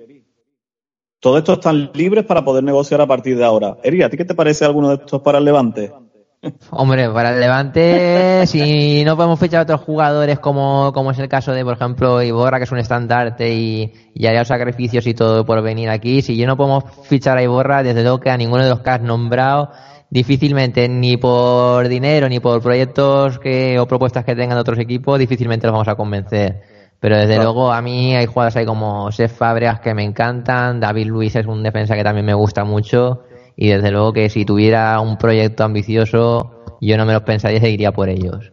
[1.21, 3.77] Todos estos están libres para poder negociar a partir de ahora.
[3.83, 5.93] Eri, ¿a ti qué te parece alguno de estos para el Levante?
[6.71, 11.29] Hombre, para el Levante, si no podemos fichar a otros jugadores como, como es el
[11.29, 15.15] caso de, por ejemplo, Iborra, que es un estandarte y, y haría los sacrificios y
[15.15, 18.37] todo por venir aquí, si yo no podemos fichar a Iborra, desde luego que a
[18.37, 19.73] ninguno de los que has nombrado,
[20.11, 25.67] difícilmente, ni por dinero, ni por proyectos que, o propuestas que tengan otros equipos, difícilmente
[25.67, 26.78] los vamos a convencer.
[27.01, 27.43] Pero desde Claro.
[27.53, 31.47] luego a mí hay jugadores ahí como Sef Fabregas que me encantan, David Luis es
[31.47, 33.23] un defensa que también me gusta mucho
[33.57, 37.61] y desde luego que si tuviera un proyecto ambicioso yo no me los pensaría y
[37.61, 38.53] seguiría por ellos.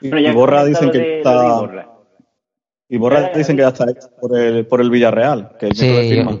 [0.00, 1.32] Y comentado dicen que de- está,
[2.88, 6.32] Ya, ya, dicen que ya está hecho por el, por el Villarreal, que Sí, firma.
[6.32, 6.38] yo-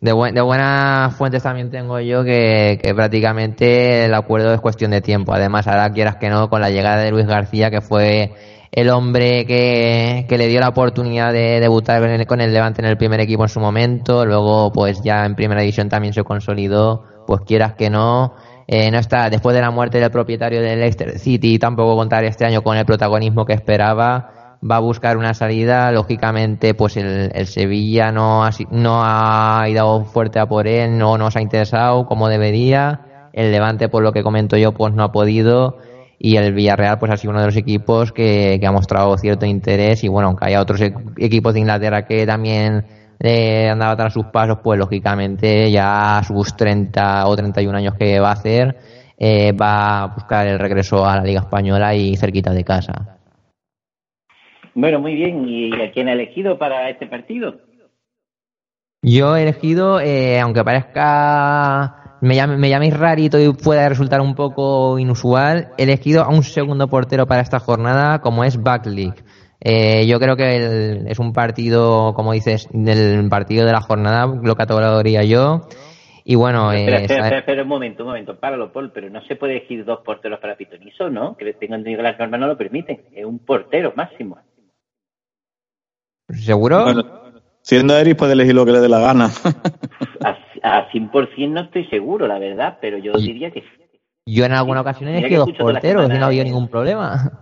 [0.00, 4.90] de, buen- de buenas fuentes también tengo yo que, que prácticamente el acuerdo es cuestión
[4.90, 5.32] de tiempo.
[5.32, 8.32] Además, ahora quieras que no, con la llegada de Luis García, que fue
[8.76, 12.98] el hombre que, que le dio la oportunidad de debutar con el, Levante en el
[12.98, 17.40] primer equipo en su momento, luego pues ya en primera división también se consolidó, pues
[17.40, 18.34] quieras que no,
[18.66, 22.44] eh, no está después de la muerte del propietario del Leicester City, tampoco contar este
[22.44, 27.46] año con el protagonismo que esperaba, va a buscar una salida, lógicamente pues el, el
[27.46, 32.28] Sevilla no ha, no ha ido fuerte a por él, no nos ha interesado como
[32.28, 35.78] debería, el Levante por lo que comento yo pues no ha podido
[36.18, 39.46] y el Villarreal pues ha sido uno de los equipos que, que ha mostrado cierto
[39.46, 42.84] interés y bueno, aunque haya otros e- equipos de Inglaterra que también
[43.20, 48.20] eh, andaba tras sus pasos, pues lógicamente ya a sus 30 o 31 años que
[48.20, 48.76] va a hacer,
[49.18, 53.18] eh, va a buscar el regreso a la Liga Española y cerquita de casa.
[54.74, 55.48] Bueno, muy bien.
[55.48, 57.60] ¿Y a quién ha elegido para este partido?
[59.02, 64.34] Yo he elegido, eh, aunque parezca, me, llame- me llaméis rarito y pueda resultar un
[64.34, 69.24] poco inusual, he elegido a un segundo portero para esta jornada como es Backlick.
[69.60, 74.26] Eh, yo creo que el- es un partido, como dices, del partido de la jornada,
[74.26, 75.62] lo catalogaría yo.
[76.28, 78.38] Y bueno, eh, espera, espera, espera, espera un momento, un momento.
[78.38, 78.90] Páralo, Paul.
[78.92, 81.36] Pero no se puede elegir dos porteros para Pitonizo, ¿no?
[81.36, 83.00] Que tengo entendido que las normas no lo permiten.
[83.14, 84.36] Es un portero máximo.
[86.28, 86.82] ¿seguro?
[86.82, 87.02] Bueno,
[87.62, 89.30] siendo Eris puede elegir lo que le dé la gana.
[90.66, 93.66] A, a 100% no estoy seguro, la verdad, pero yo diría que sí.
[94.26, 96.46] Yo en alguna ocasión he Mira que elegido dos porteros y no ha habido eh.
[96.46, 97.32] ningún problema.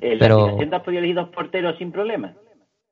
[0.00, 2.34] ¿En Pero- la has podido elegir dos porteros sin problema?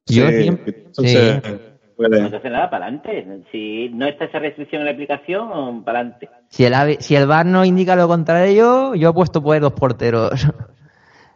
[0.07, 1.51] Yo Sí, siempre- entonces, sí.
[1.97, 2.23] puede.
[2.23, 3.45] No te hace nada, para adelante.
[3.51, 6.29] Si no está esa restricción en la aplicación, para adelante.
[6.51, 9.73] Si el, ave- si el VAR no indica lo contrario, yo he puesto poner dos
[9.73, 10.31] porteros.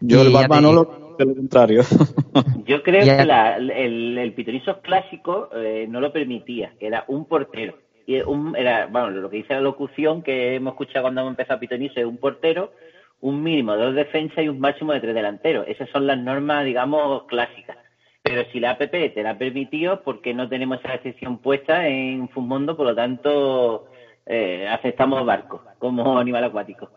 [0.01, 1.83] Yo Y el te no lo de lo contrario.
[2.67, 7.79] Yo creo que la- el, el pitonizo clásico eh, no lo permitía, era un portero.
[8.07, 11.57] Y un, era, bueno, lo que dice la locución que hemos escuchado cuando hemos empezado
[11.57, 12.73] a pitonizo es un portero,
[13.21, 15.67] un mínimo de dos defensas y un máximo de tres delanteros.
[15.69, 17.77] Esas son las normas, digamos, clásicas.
[18.23, 22.29] Pero si la APP te la ha permitido, porque no tenemos esa restricción puesta en
[22.29, 23.85] Fumondo, por lo tanto,
[24.27, 26.91] eh, aceptamos barcos como animal acuático.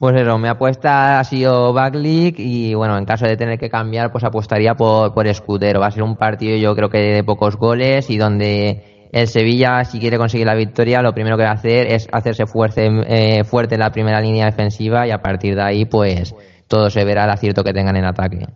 [0.00, 4.10] Pues eso, mi apuesta ha sido Backlick y bueno, en caso de tener que cambiar,
[4.10, 5.78] pues apostaría por, por Escudero.
[5.78, 9.84] Va a ser un partido yo creo que de pocos goles y donde el Sevilla,
[9.84, 13.44] si quiere conseguir la victoria, lo primero que va a hacer es hacerse fuerte, eh,
[13.44, 16.34] fuerte en la primera línea defensiva y a partir de ahí, pues
[16.66, 18.46] todo se verá el acierto que tengan en ataque.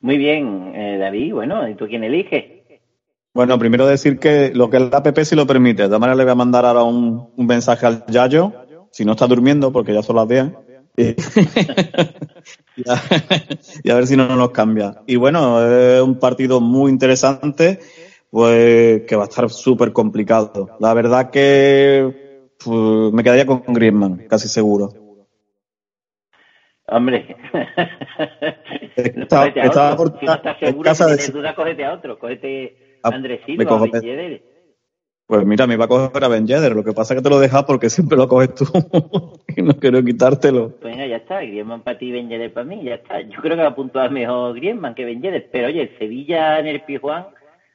[0.00, 1.32] Muy bien, eh, David.
[1.32, 2.44] Bueno, ¿y tú quién eliges?
[3.32, 5.82] Bueno, primero decir que lo que el app sí lo permite.
[5.82, 8.52] De todas maneras, le voy a mandar ahora un, un mensaje al Yayo,
[8.98, 10.46] si no está durmiendo, porque ya son las 10.
[10.96, 11.02] Y,
[12.76, 13.00] y, a,
[13.84, 14.92] y a ver si no nos cambia.
[15.06, 17.78] Y bueno, es un partido muy interesante,
[18.28, 20.68] pues que va a estar súper complicado.
[20.80, 22.12] La verdad que
[22.58, 24.88] pues, me quedaría con Griezmann, casi seguro.
[26.88, 27.36] Hombre,
[28.96, 29.52] estaba
[29.92, 30.10] otro.
[30.10, 32.18] por- si no estás seguro, casa de- duda, cógete a otro.
[32.18, 34.00] Cógete Ah, a Andrés Silva, cojo-.
[35.28, 36.74] Pues mira, me iba a coger a Ben Yedder.
[36.74, 38.64] Lo que pasa es que te lo dejas porque siempre lo coges tú.
[39.56, 40.72] y no quiero quitártelo.
[40.82, 41.42] Venga, ya está.
[41.42, 43.20] Griezmann para ti y Ben Yedder para mí, ya está.
[43.20, 45.50] Yo creo que va a puntuar mejor Griezmann que Ben Yedder.
[45.52, 47.26] Pero oye, el Sevilla en el Pijuán,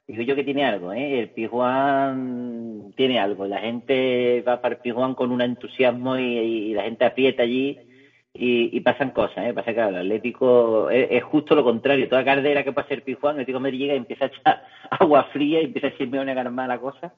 [0.07, 1.19] digo yo que tiene algo, ¿eh?
[1.19, 3.45] El Pijuán tiene algo.
[3.45, 7.77] La gente va para el Pijuán con un entusiasmo y, la gente aprieta allí
[8.33, 9.53] y, pasan cosas, ¿eh?
[9.53, 12.09] Pasa que el Atlético es, justo lo contrario.
[12.09, 15.25] Toda cardera que pasa el Pijuán, el Atlético Madrid llega y empieza a echar agua
[15.25, 17.13] fría y empieza a decirme una ganar la cosa.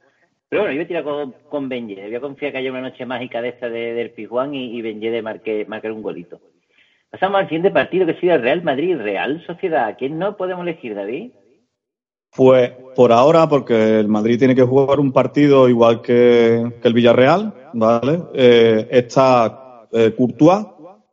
[0.49, 2.07] Pero bueno, yo voy a tirar con, con Ben Yedder.
[2.07, 4.81] Voy a confiar que haya una noche mágica de esta de, del Pijuán y, y
[4.81, 6.39] Ben Yedder marque, marcar un golito.
[7.09, 9.87] Pasamos al siguiente partido que sigue el Real Madrid, Real Sociedad.
[9.87, 11.31] ¿A quién no podemos elegir, David?
[12.35, 16.93] Pues por ahora, porque el Madrid tiene que jugar un partido igual que, que el
[16.93, 18.19] Villarreal, ¿vale?
[18.33, 20.65] Eh, está eh, Courtois,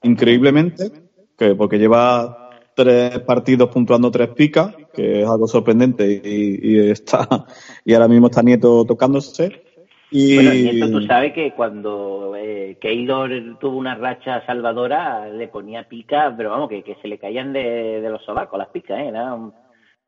[0.03, 0.91] increíblemente,
[1.39, 7.47] que porque lleva tres partidos puntuando tres picas, que es algo sorprendente, y, y está
[7.85, 9.63] y ahora mismo está Nieto tocándose.
[10.11, 15.89] Y Bueno, Nieto, tú sabes que cuando eh, Keylor tuvo una racha salvadora, le ponía
[15.89, 19.09] pica, pero vamos, que, que se le caían de, de los sobacos las picas, ¿eh?
[19.09, 19.53] Era un,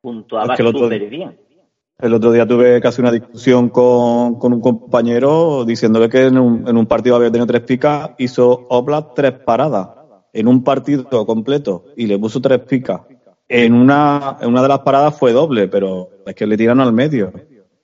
[0.02, 1.38] puntuaba súper bien.
[1.98, 6.68] El otro día tuve casi una discusión con, con un compañero diciéndole que en un,
[6.68, 9.88] en un partido había tenido tres picas, hizo Oblak tres paradas
[10.32, 13.02] en un partido completo y le puso tres picas.
[13.48, 16.92] En una, en una de las paradas fue doble, pero es que le tiraron al
[16.92, 17.30] medio.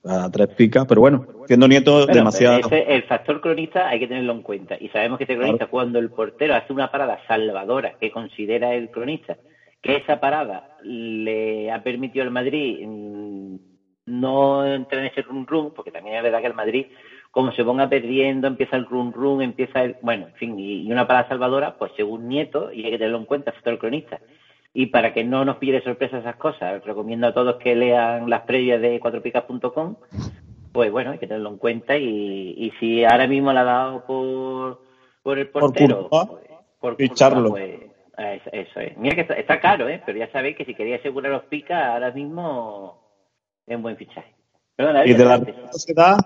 [0.03, 2.59] A tres picas, pero bueno, siendo nieto Bueno, demasiado.
[2.67, 4.77] ese- el factor cronista hay que tenerlo en cuenta.
[4.81, 8.89] Y sabemos que este cronista, cuando el portero hace una parada salvadora que considera el
[8.91, 9.37] cronista,
[9.83, 13.57] que esa parada le ha permitido al Madrid mm,
[14.07, 16.87] no entrar en ese run run, porque también es verdad que el Madrid,
[17.31, 19.97] como se ponga perdiendo, empieza el run run, empieza el.
[20.01, 23.19] Bueno, en fin, y, y una parada salvadora, pues según Nieto, y hay que tenerlo
[23.19, 24.19] en cuenta, factor cronista.
[24.73, 28.31] Y para que no nos pille de sorpresa esas cosas, recomiendo a todos que lean
[28.31, 29.97] las previas de cuatropicas.com
[30.73, 34.07] pues bueno, hay que tenerlo en cuenta y, y si ahora mismo la ha dado
[34.07, 34.83] por,
[35.23, 37.51] por el Por portero, Courtois, pues, por ficharlo.
[37.51, 37.81] Pues,
[38.17, 38.97] eso, eso es.
[38.99, 40.03] Mira que está, está caro, ¿eh?
[40.05, 43.03] pero ya sabéis que si queréis asegurar los picas, ahora mismo
[43.67, 44.35] es un buen fichaje.
[44.77, 45.39] Perdona, Y de la.
[45.39, 46.17] Real Sociedad,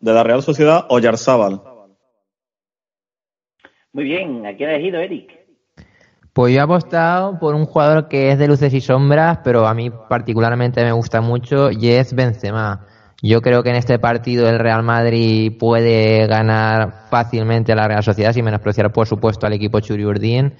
[0.00, 1.60] de la Real Sociedad, Oyarzábal.
[3.92, 5.39] Muy bien, ¿a quién ha elegido Eric?
[6.40, 9.74] Pues yo he apostado por un jugador que es de luces y sombras, pero a
[9.74, 12.86] mí particularmente me gusta mucho y es Benzema.
[13.20, 18.02] Yo creo que en este partido el Real Madrid puede ganar fácilmente a la Real
[18.02, 20.54] Sociedad sin menospreciar por supuesto al equipo Churiurdín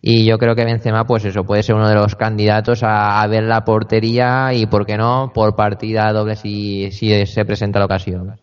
[0.00, 3.26] y yo creo que Benzema pues eso puede ser uno de los candidatos a, a
[3.26, 7.86] ver la portería y por qué no por partida doble si, si se presenta la
[7.86, 8.36] ocasión.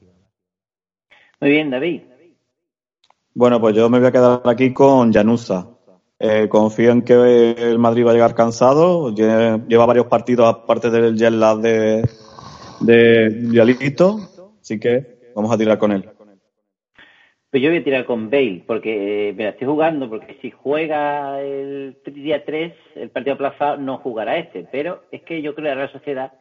[1.40, 2.02] Muy bien, David.
[3.34, 5.70] Bueno, pues yo me voy a quedar aquí con Janusa.
[6.24, 9.10] Eh, confío en que el Madrid va a llegar cansado.
[9.12, 12.04] Lle- Lleva varios partidos aparte del jet lag de,
[12.82, 14.18] de Vialito.
[14.62, 15.04] Así que
[15.34, 16.04] vamos a tirar con él.
[17.50, 21.42] Pues yo voy a tirar con Bale, porque eh, mira, estoy jugando, porque si juega
[21.42, 24.66] el día 3, el partido aplazado, no jugará este.
[24.72, 26.32] Pero es que yo creo que la Real Sociedad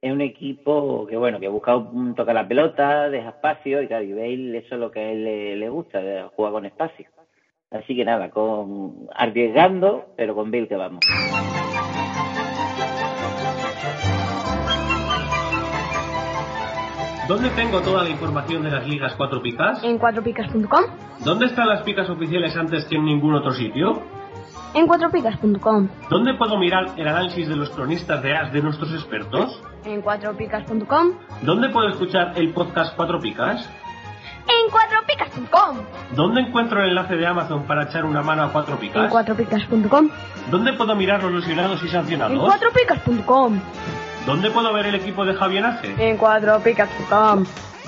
[0.00, 1.72] es un equipo que, bueno, que busca
[2.16, 5.24] tocar la pelota, deja espacio, y claro, y Bale eso es lo que a él
[5.24, 6.00] le, le gusta,
[6.34, 7.06] jugar con espacio.
[7.70, 11.00] Así que nada, con arriesgando, pero con Bale que vamos.
[17.26, 19.82] ¿Dónde tengo toda la información de las ligas 4 picas?
[19.82, 20.84] En cuatropicas.com.
[21.24, 24.02] ¿Dónde están las picas oficiales antes que en ningún otro sitio?
[24.74, 25.88] En cuatropicas.com.
[26.10, 29.62] ¿Dónde puedo mirar el análisis de los cronistas de AS de nuestros expertos?
[29.86, 31.12] En cuatropicas.com.
[31.42, 33.70] ¿Dónde puedo escuchar el podcast 4 picas?
[34.48, 35.78] En cuatropicas.com.
[36.14, 39.10] ¿Dónde encuentro el enlace de Amazon para echar una mano a 4 En picas?
[39.10, 40.08] cuatropicas.com.
[40.50, 42.38] ¿Dónde puedo mirar los lesionados y En sancionados?
[42.44, 43.58] cuatropicas.com.
[44.26, 45.94] ¿Dónde puedo ver el equipo de Javier Ace?
[45.98, 47.44] En cuatropicas.com.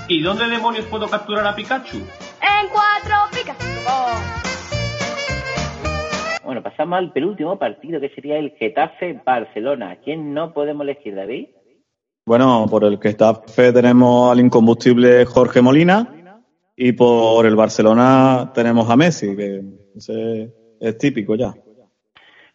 [0.09, 1.97] ¿Y dónde demonios puedo capturar a Pikachu?
[1.99, 4.21] En cuatropicas.com.
[6.45, 9.91] Bueno, pasamos al penúltimo partido, que sería el Getafe-Barcelona.
[9.93, 11.49] ¿A quién no podemos elegir, David?
[12.25, 16.09] Bueno, por el que está fe tenemos al incombustible Jorge Molina
[16.77, 19.62] y por el Barcelona tenemos a Messi, que
[20.81, 21.55] es típico ya.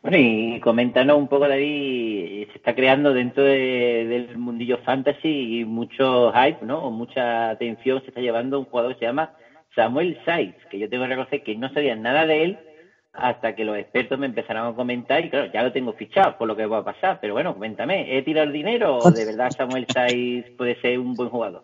[0.02, 6.32] Bueno, y coméntanos un poco, David, se está creando dentro de- del mundillo fantasy mucho
[6.34, 6.90] hype, ¿no?
[6.90, 9.32] Mucha atención se está llevando un jugador que se llama
[9.76, 12.58] Samuel Saiz, que yo tengo que reconocer que no sabía nada de él
[13.14, 16.48] hasta que los expertos me empezaron a comentar y claro, ya lo tengo fichado por
[16.48, 19.54] lo que va a pasar, pero bueno, coméntame, ¿he tirado el dinero o de verdad
[19.56, 21.64] Samuel Saiz puede ser un buen jugador?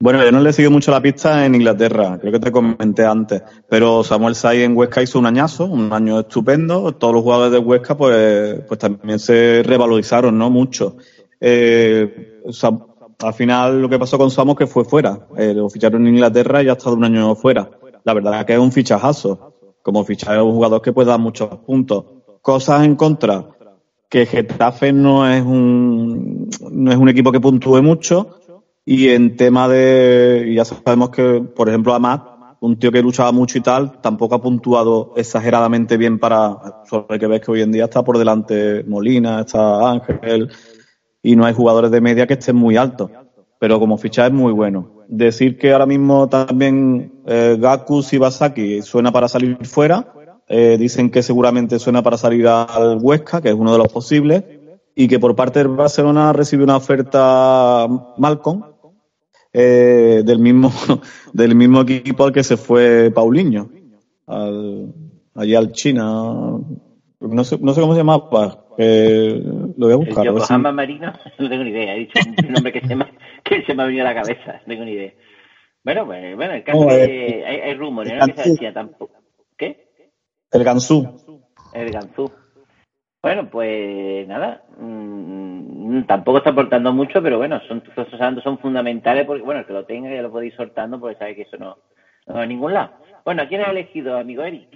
[0.00, 3.42] Bueno, yo no le sigo mucho la pista en Inglaterra, creo que te comenté antes,
[3.68, 7.58] pero Samuel Say en Huesca hizo un añazo, un año estupendo, todos los jugadores de
[7.58, 10.50] Huesca pues, pues también se revalorizaron, ¿no?
[10.50, 10.96] Mucho.
[11.40, 12.42] Eh,
[13.22, 16.68] al final lo que pasó con Samuel que fue fuera, lo ficharon en Inglaterra y
[16.68, 17.70] ha estado un año fuera.
[18.04, 21.20] La verdad es que es un fichajazo, como fichar a un jugador que puede dar
[21.20, 22.04] muchos puntos.
[22.42, 23.46] Cosas en contra,
[24.10, 28.40] que Getafe no es un, no es un equipo que puntúe mucho,
[28.84, 33.58] y en tema de, ya sabemos que, por ejemplo, Amat, un tío que luchaba mucho
[33.58, 37.84] y tal, tampoco ha puntuado exageradamente bien para, hay que ver que hoy en día
[37.84, 40.50] está por delante Molina, está Ángel,
[41.22, 43.10] y no hay jugadores de media que estén muy altos.
[43.58, 45.04] Pero como fichaje es muy bueno.
[45.08, 50.12] Decir que ahora mismo también eh, Gaku Shibasaki suena para salir fuera,
[50.48, 54.44] eh, dicen que seguramente suena para salir al Huesca, que es uno de los posibles,
[54.94, 57.86] y que por parte del Barcelona recibe una oferta
[58.18, 58.73] Malcolm,
[59.54, 60.70] eh, del mismo
[61.32, 63.70] del mismo equipo al que se fue Paulinho
[64.26, 64.92] al,
[65.34, 66.02] allí al China
[67.20, 69.40] no sé, no sé cómo se llamaba eh,
[69.76, 72.72] lo voy a buscar ver si- Marino, no tengo ni idea, he dicho un nombre
[72.72, 73.06] que se me,
[73.44, 75.12] que se me ha venido a la cabeza, no tengo ni idea.
[75.84, 78.26] Bueno, pues, bueno, el caso No, es eh, que hay, hay rumores, ¿no?
[78.26, 78.50] Que se Gansu.
[78.52, 79.14] decía tampoco.
[79.56, 79.92] ¿Qué?
[80.50, 81.08] el Gansu
[81.72, 82.30] El Ganzú.
[83.24, 89.24] Bueno, pues nada, mm, tampoco está aportando mucho, pero bueno, son esos santos son fundamentales
[89.24, 91.78] porque, bueno, el que lo tenga ya lo podéis soltando porque sabe que eso no,
[92.30, 92.90] va a ningún lado.
[93.24, 94.68] Bueno, ¿a quién has elegido, amigo Eric?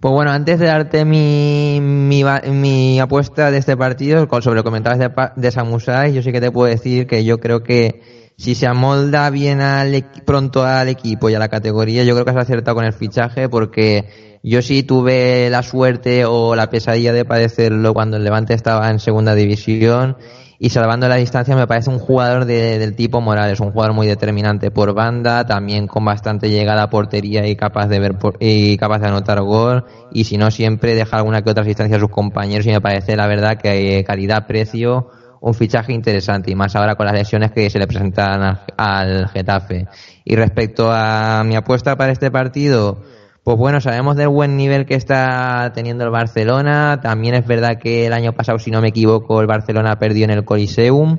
[0.00, 4.98] Pues bueno, antes de darte mi, mi, mi apuesta de este partido, sobre lo comentabas
[4.98, 8.00] de, de Samusai, yo sí que te puedo decir que yo creo que
[8.38, 12.30] si se amolda bien al, pronto al equipo y a la categoría, yo creo que
[12.30, 17.24] has acertado con el fichaje porque yo sí tuve la suerte o la pesadilla de
[17.24, 20.16] padecerlo cuando el Levante estaba en segunda división.
[20.62, 24.06] Y salvando la distancia me parece un jugador de- del tipo Morales, un jugador muy
[24.06, 28.76] determinante por banda, también con bastante llegada a portería y capaz de ver por- y
[28.76, 29.86] capaz de anotar gol.
[30.12, 33.16] Y si no siempre deja alguna que otra asistencia a sus compañeros y me parece
[33.16, 35.08] la verdad que calidad precio
[35.40, 36.50] un fichaje interesante.
[36.50, 39.86] Y más ahora con las lesiones que se le presentan al, al Getafe.
[40.26, 43.02] Y respecto a mi apuesta para este partido,
[43.42, 47.00] pues bueno, sabemos del buen nivel que está teniendo el Barcelona.
[47.02, 50.30] También es verdad que el año pasado, si no me equivoco, el Barcelona perdió en
[50.30, 51.18] el Coliseum.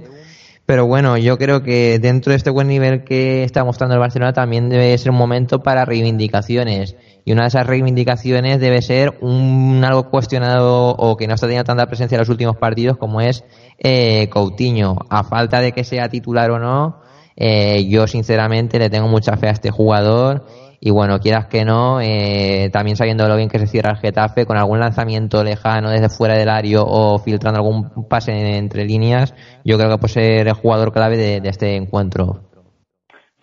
[0.67, 4.31] Pero bueno, yo creo que dentro de este buen nivel que está mostrando el Barcelona
[4.33, 6.95] también debe ser un momento para reivindicaciones.
[7.25, 11.65] Y una de esas reivindicaciones debe ser un algo cuestionado o que no está teniendo
[11.65, 13.43] tanta presencia en los últimos partidos como es
[13.79, 14.95] eh, Coutinho.
[15.09, 17.01] A falta de que sea titular o no,
[17.35, 20.45] eh, yo sinceramente le tengo mucha fe a este jugador.
[20.83, 24.47] Y bueno, quieras que no, eh, también sabiendo lo bien que se cierra el Getafe,
[24.47, 29.77] con algún lanzamiento lejano desde fuera del área o filtrando algún pase entre líneas, yo
[29.77, 32.49] creo que puede ser el jugador clave de, de este encuentro.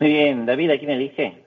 [0.00, 1.44] Muy bien, David, ¿a quién elige?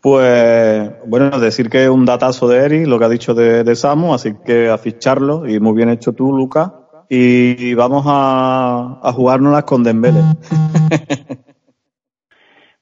[0.00, 3.76] Pues, bueno, decir que es un datazo de Eric, lo que ha dicho de, de
[3.76, 6.72] Samu, así que a ficharlo, y muy bien hecho tú, Lucas.
[7.10, 10.22] Y vamos a, a jugárnoslas con Dembele.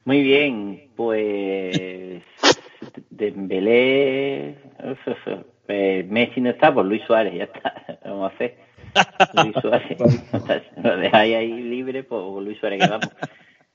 [0.05, 2.23] Muy bien, pues
[3.09, 4.55] Dembélé,
[5.67, 8.59] pues Messi no está, pues Luis Suárez, ya está, vamos a hacer.
[9.43, 9.99] Luis Suárez,
[10.77, 13.09] lo dejáis ahí libre, pues Luis Suárez que vamos.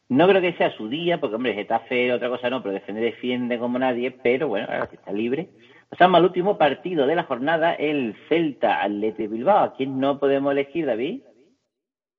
[0.07, 3.57] No creo que sea su día, porque hombre, Getafe otra cosa no, pero defiende defiende
[3.57, 5.49] como nadie, pero bueno, ahora que está libre.
[5.89, 9.63] Pasamos al último partido de la jornada, el Celta Atleti Bilbao.
[9.63, 11.21] ¿A quién no podemos elegir, David?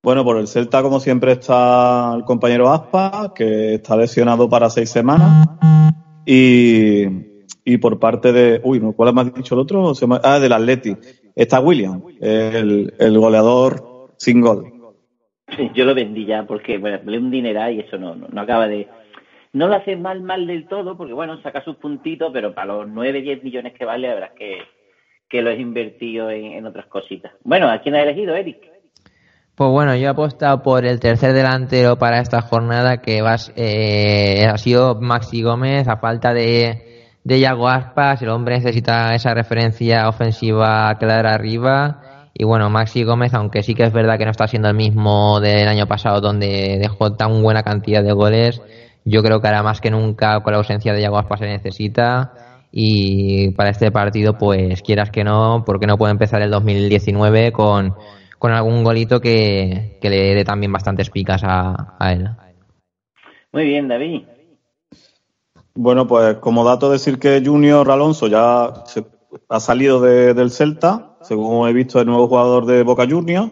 [0.07, 4.89] Bueno, por el Celta, como siempre, está el compañero Aspa, que está lesionado para seis
[4.89, 5.49] semanas.
[6.25, 7.03] Y,
[7.65, 8.61] y por parte de.
[8.63, 8.79] Uy.
[8.95, 9.91] ¿cuál me has dicho el otro?
[10.07, 10.95] Me- Ah, del Atleti.
[11.35, 14.71] Está William, el, el goleador sin gol.
[15.75, 18.65] Yo lo vendí ya porque bueno, le un dineral y eso no, no, no acaba
[18.69, 18.87] de...
[19.51, 22.87] No lo hace mal, mal del todo, porque bueno, saca sus puntitos, pero para los
[22.87, 24.57] 9, 10 millones que vale, la verdad es que,
[25.27, 27.33] que lo he invertido en, en otras cositas.
[27.43, 28.76] Bueno, ¿a quién ha elegido, Eric?
[29.57, 34.45] Pues bueno, yo he apostado por el tercer delantero para esta jornada que vas, eh,
[34.45, 38.21] ha sido Maxi Gómez a falta de, de Yago Aspas.
[38.21, 43.81] El hombre necesita esa referencia ofensiva clara arriba Y bueno, Maxi Gómez, aunque sí que
[43.81, 47.63] es verdad que no está siendo el mismo del año pasado, donde dejó tan buena
[47.63, 48.61] cantidad de goles,
[49.05, 52.31] yo creo que ahora más que nunca con la ausencia de Yago Aspas se necesita.
[52.71, 57.95] Y para este partido, pues quieras que no, porque no puede empezar el 2019 con,
[58.39, 62.29] con algún golito que, que le dé también bastantes picas a, a él.
[63.51, 64.23] Muy bien, David.
[65.75, 69.05] Bueno, pues como dato decir que Junior Alonso ya se-
[69.49, 73.51] ha salido de- del Celta, según he visto el nuevo jugador de Boca Juniors,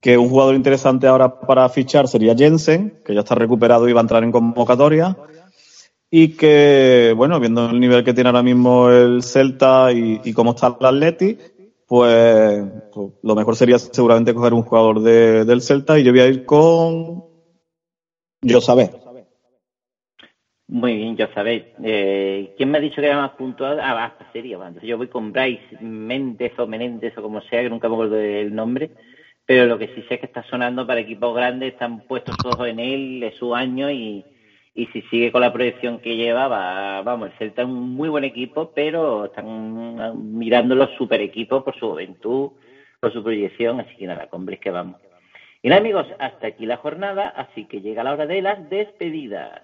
[0.00, 4.00] que un jugador interesante ahora para fichar sería Jensen, que ya está recuperado y va
[4.00, 5.16] a entrar en convocatoria,
[6.10, 10.50] y que, bueno, viendo el nivel que tiene ahora mismo el Celta y, y cómo
[10.50, 11.38] está el Atleti,
[11.86, 16.20] pues, pues lo mejor sería seguramente coger un jugador de- del Celta y yo voy
[16.20, 17.22] a ir con
[18.42, 18.90] yo sabés.
[20.68, 21.64] Muy bien, ya sabéis.
[21.82, 23.78] Eh, ¿Quién me ha dicho que era más puntual?
[23.80, 24.56] Ah, basta, sería.
[24.56, 27.94] Bueno, entonces yo voy con Bryce Méndez o Menéndez o como sea, que nunca me
[27.94, 28.90] acuerdo del nombre.
[29.44, 32.66] Pero lo que sí sé es que está sonando para equipos grandes, están puestos todos
[32.66, 34.24] en él, es su año y,
[34.76, 38.10] y si sigue con la proyección que lleva, va, vamos, el Celta es un muy
[38.10, 42.50] buen equipo, pero están mirando los super equipos por su juventud,
[43.00, 45.00] por su proyección, así que nada, con que vamos.
[45.62, 49.62] Y nada, amigos, hasta aquí la jornada, así que llega la hora de las despedidas.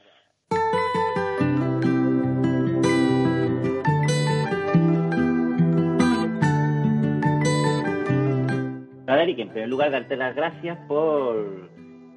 [9.06, 11.70] Nada, Eric, en primer lugar, darte las gracias por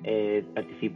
[0.08, 0.44] eh,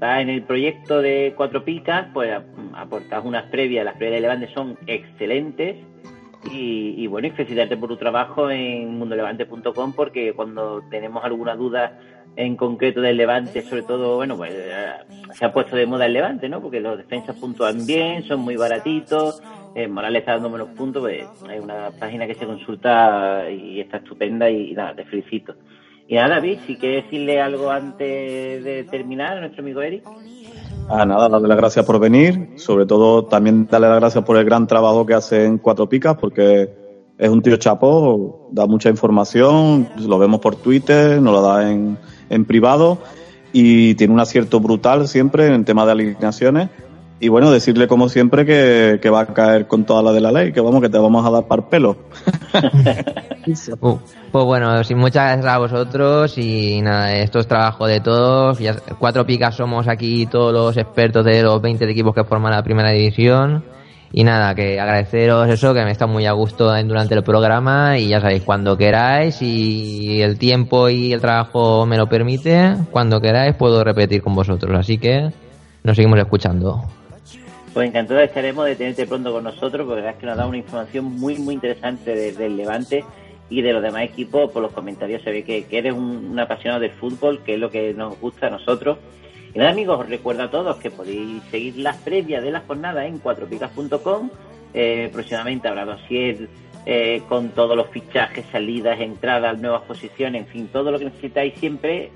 [0.01, 2.45] en el proyecto de Cuatro Picas, pues ap-
[2.75, 5.77] aportas unas previas, las previas de Levante son excelentes
[6.51, 11.99] y, y bueno, y felicitarte por tu trabajo en mundolevante.com porque cuando tenemos alguna duda
[12.35, 14.91] en concreto del Levante, sobre todo, bueno, pues eh,
[15.33, 16.61] se ha puesto de moda el Levante, ¿no?
[16.61, 19.35] Porque los defensas puntúan bien, son muy baratitos,
[19.75, 23.97] eh, Morales está dando menos puntos, pues hay una página que se consulta y está
[23.97, 25.55] estupenda y, nada, te felicito.
[26.11, 30.03] Y nada, David, si quieres decirle algo antes de terminar a nuestro amigo Eric.
[30.89, 32.49] Ah, nada, darle las gracias por venir.
[32.55, 36.17] Sobre todo, también darle las gracias por el gran trabajo que hace en Cuatro Picas,
[36.17, 36.67] porque
[37.15, 41.99] es un tío chapo, da mucha información, lo vemos por Twitter, nos lo da en,
[42.31, 42.97] en privado
[43.53, 46.69] y tiene un acierto brutal siempre en tema de alineaciones.
[47.21, 50.31] Y bueno, decirle como siempre que, que va a caer con toda la de la
[50.31, 51.97] ley, que vamos, que te vamos a dar par pelo.
[53.81, 53.97] Uh,
[54.31, 58.59] pues bueno, sí, muchas gracias a vosotros y nada, esto es trabajo de todos.
[58.59, 62.63] Ya, cuatro picas somos aquí todos los expertos de los 20 equipos que forman la
[62.63, 63.65] primera división.
[64.11, 68.07] Y nada, que agradeceros eso, que me está muy a gusto durante el programa y
[68.07, 73.55] ya sabéis, cuando queráis y el tiempo y el trabajo me lo permite, cuando queráis
[73.55, 74.79] puedo repetir con vosotros.
[74.79, 75.31] Así que
[75.83, 76.98] nos seguimos escuchando.
[77.79, 80.57] Pues encantados estaremos de tenerte pronto con nosotros, porque verdad es que nos da una
[80.57, 83.05] información muy, muy interesante de- del Levante
[83.49, 84.51] y de los demás equipos.
[84.51, 87.69] Por los comentarios se ve que, eres un, un apasionado del fútbol, que es lo
[87.71, 88.97] que nos gusta a nosotros.
[89.53, 93.05] Y nada, amigos, os recuerdo a todos que podéis seguir las previas de la jornada
[93.07, 94.29] en cuatropicas.com.
[94.73, 96.49] Eh, próximamente habrá dossier
[96.85, 101.53] eh, con todos los fichajes, salidas, entradas, nuevas posiciones, en fin, todo lo que necesitáis
[101.57, 102.11] siempre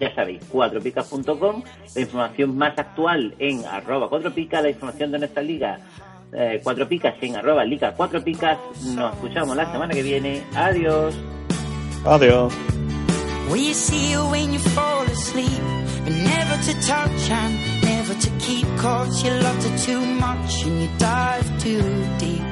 [0.00, 1.62] ya sabéis, cuatropicas.com,
[1.94, 5.78] la información más actual en arroba cuatropicas, la información de nuestra liga
[6.36, 8.58] eh, cuatro picas en arroba liga cuatro picas.
[8.94, 10.42] Nos escuchamos la semana que viene.
[10.54, 11.14] Adiós.
[12.04, 12.52] Adiós.
[13.50, 15.62] Will you see you when you fall asleep?
[16.04, 19.08] But never to touch and never to keep caught.
[19.22, 21.82] You loved her too much and you dive too
[22.18, 22.42] deep.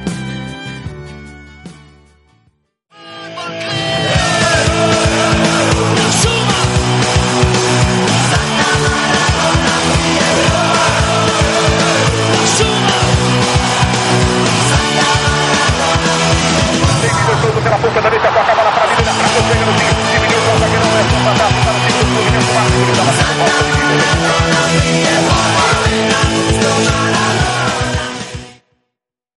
[17.62, 20.52] pela ponta direita, toca a bola para a da para o chega no time, diminuiu
[20.52, 23.34] o zagueirão, leva um passo para o time do Fluminense, para o time da Batalha,
[23.38, 24.22] volta de direita.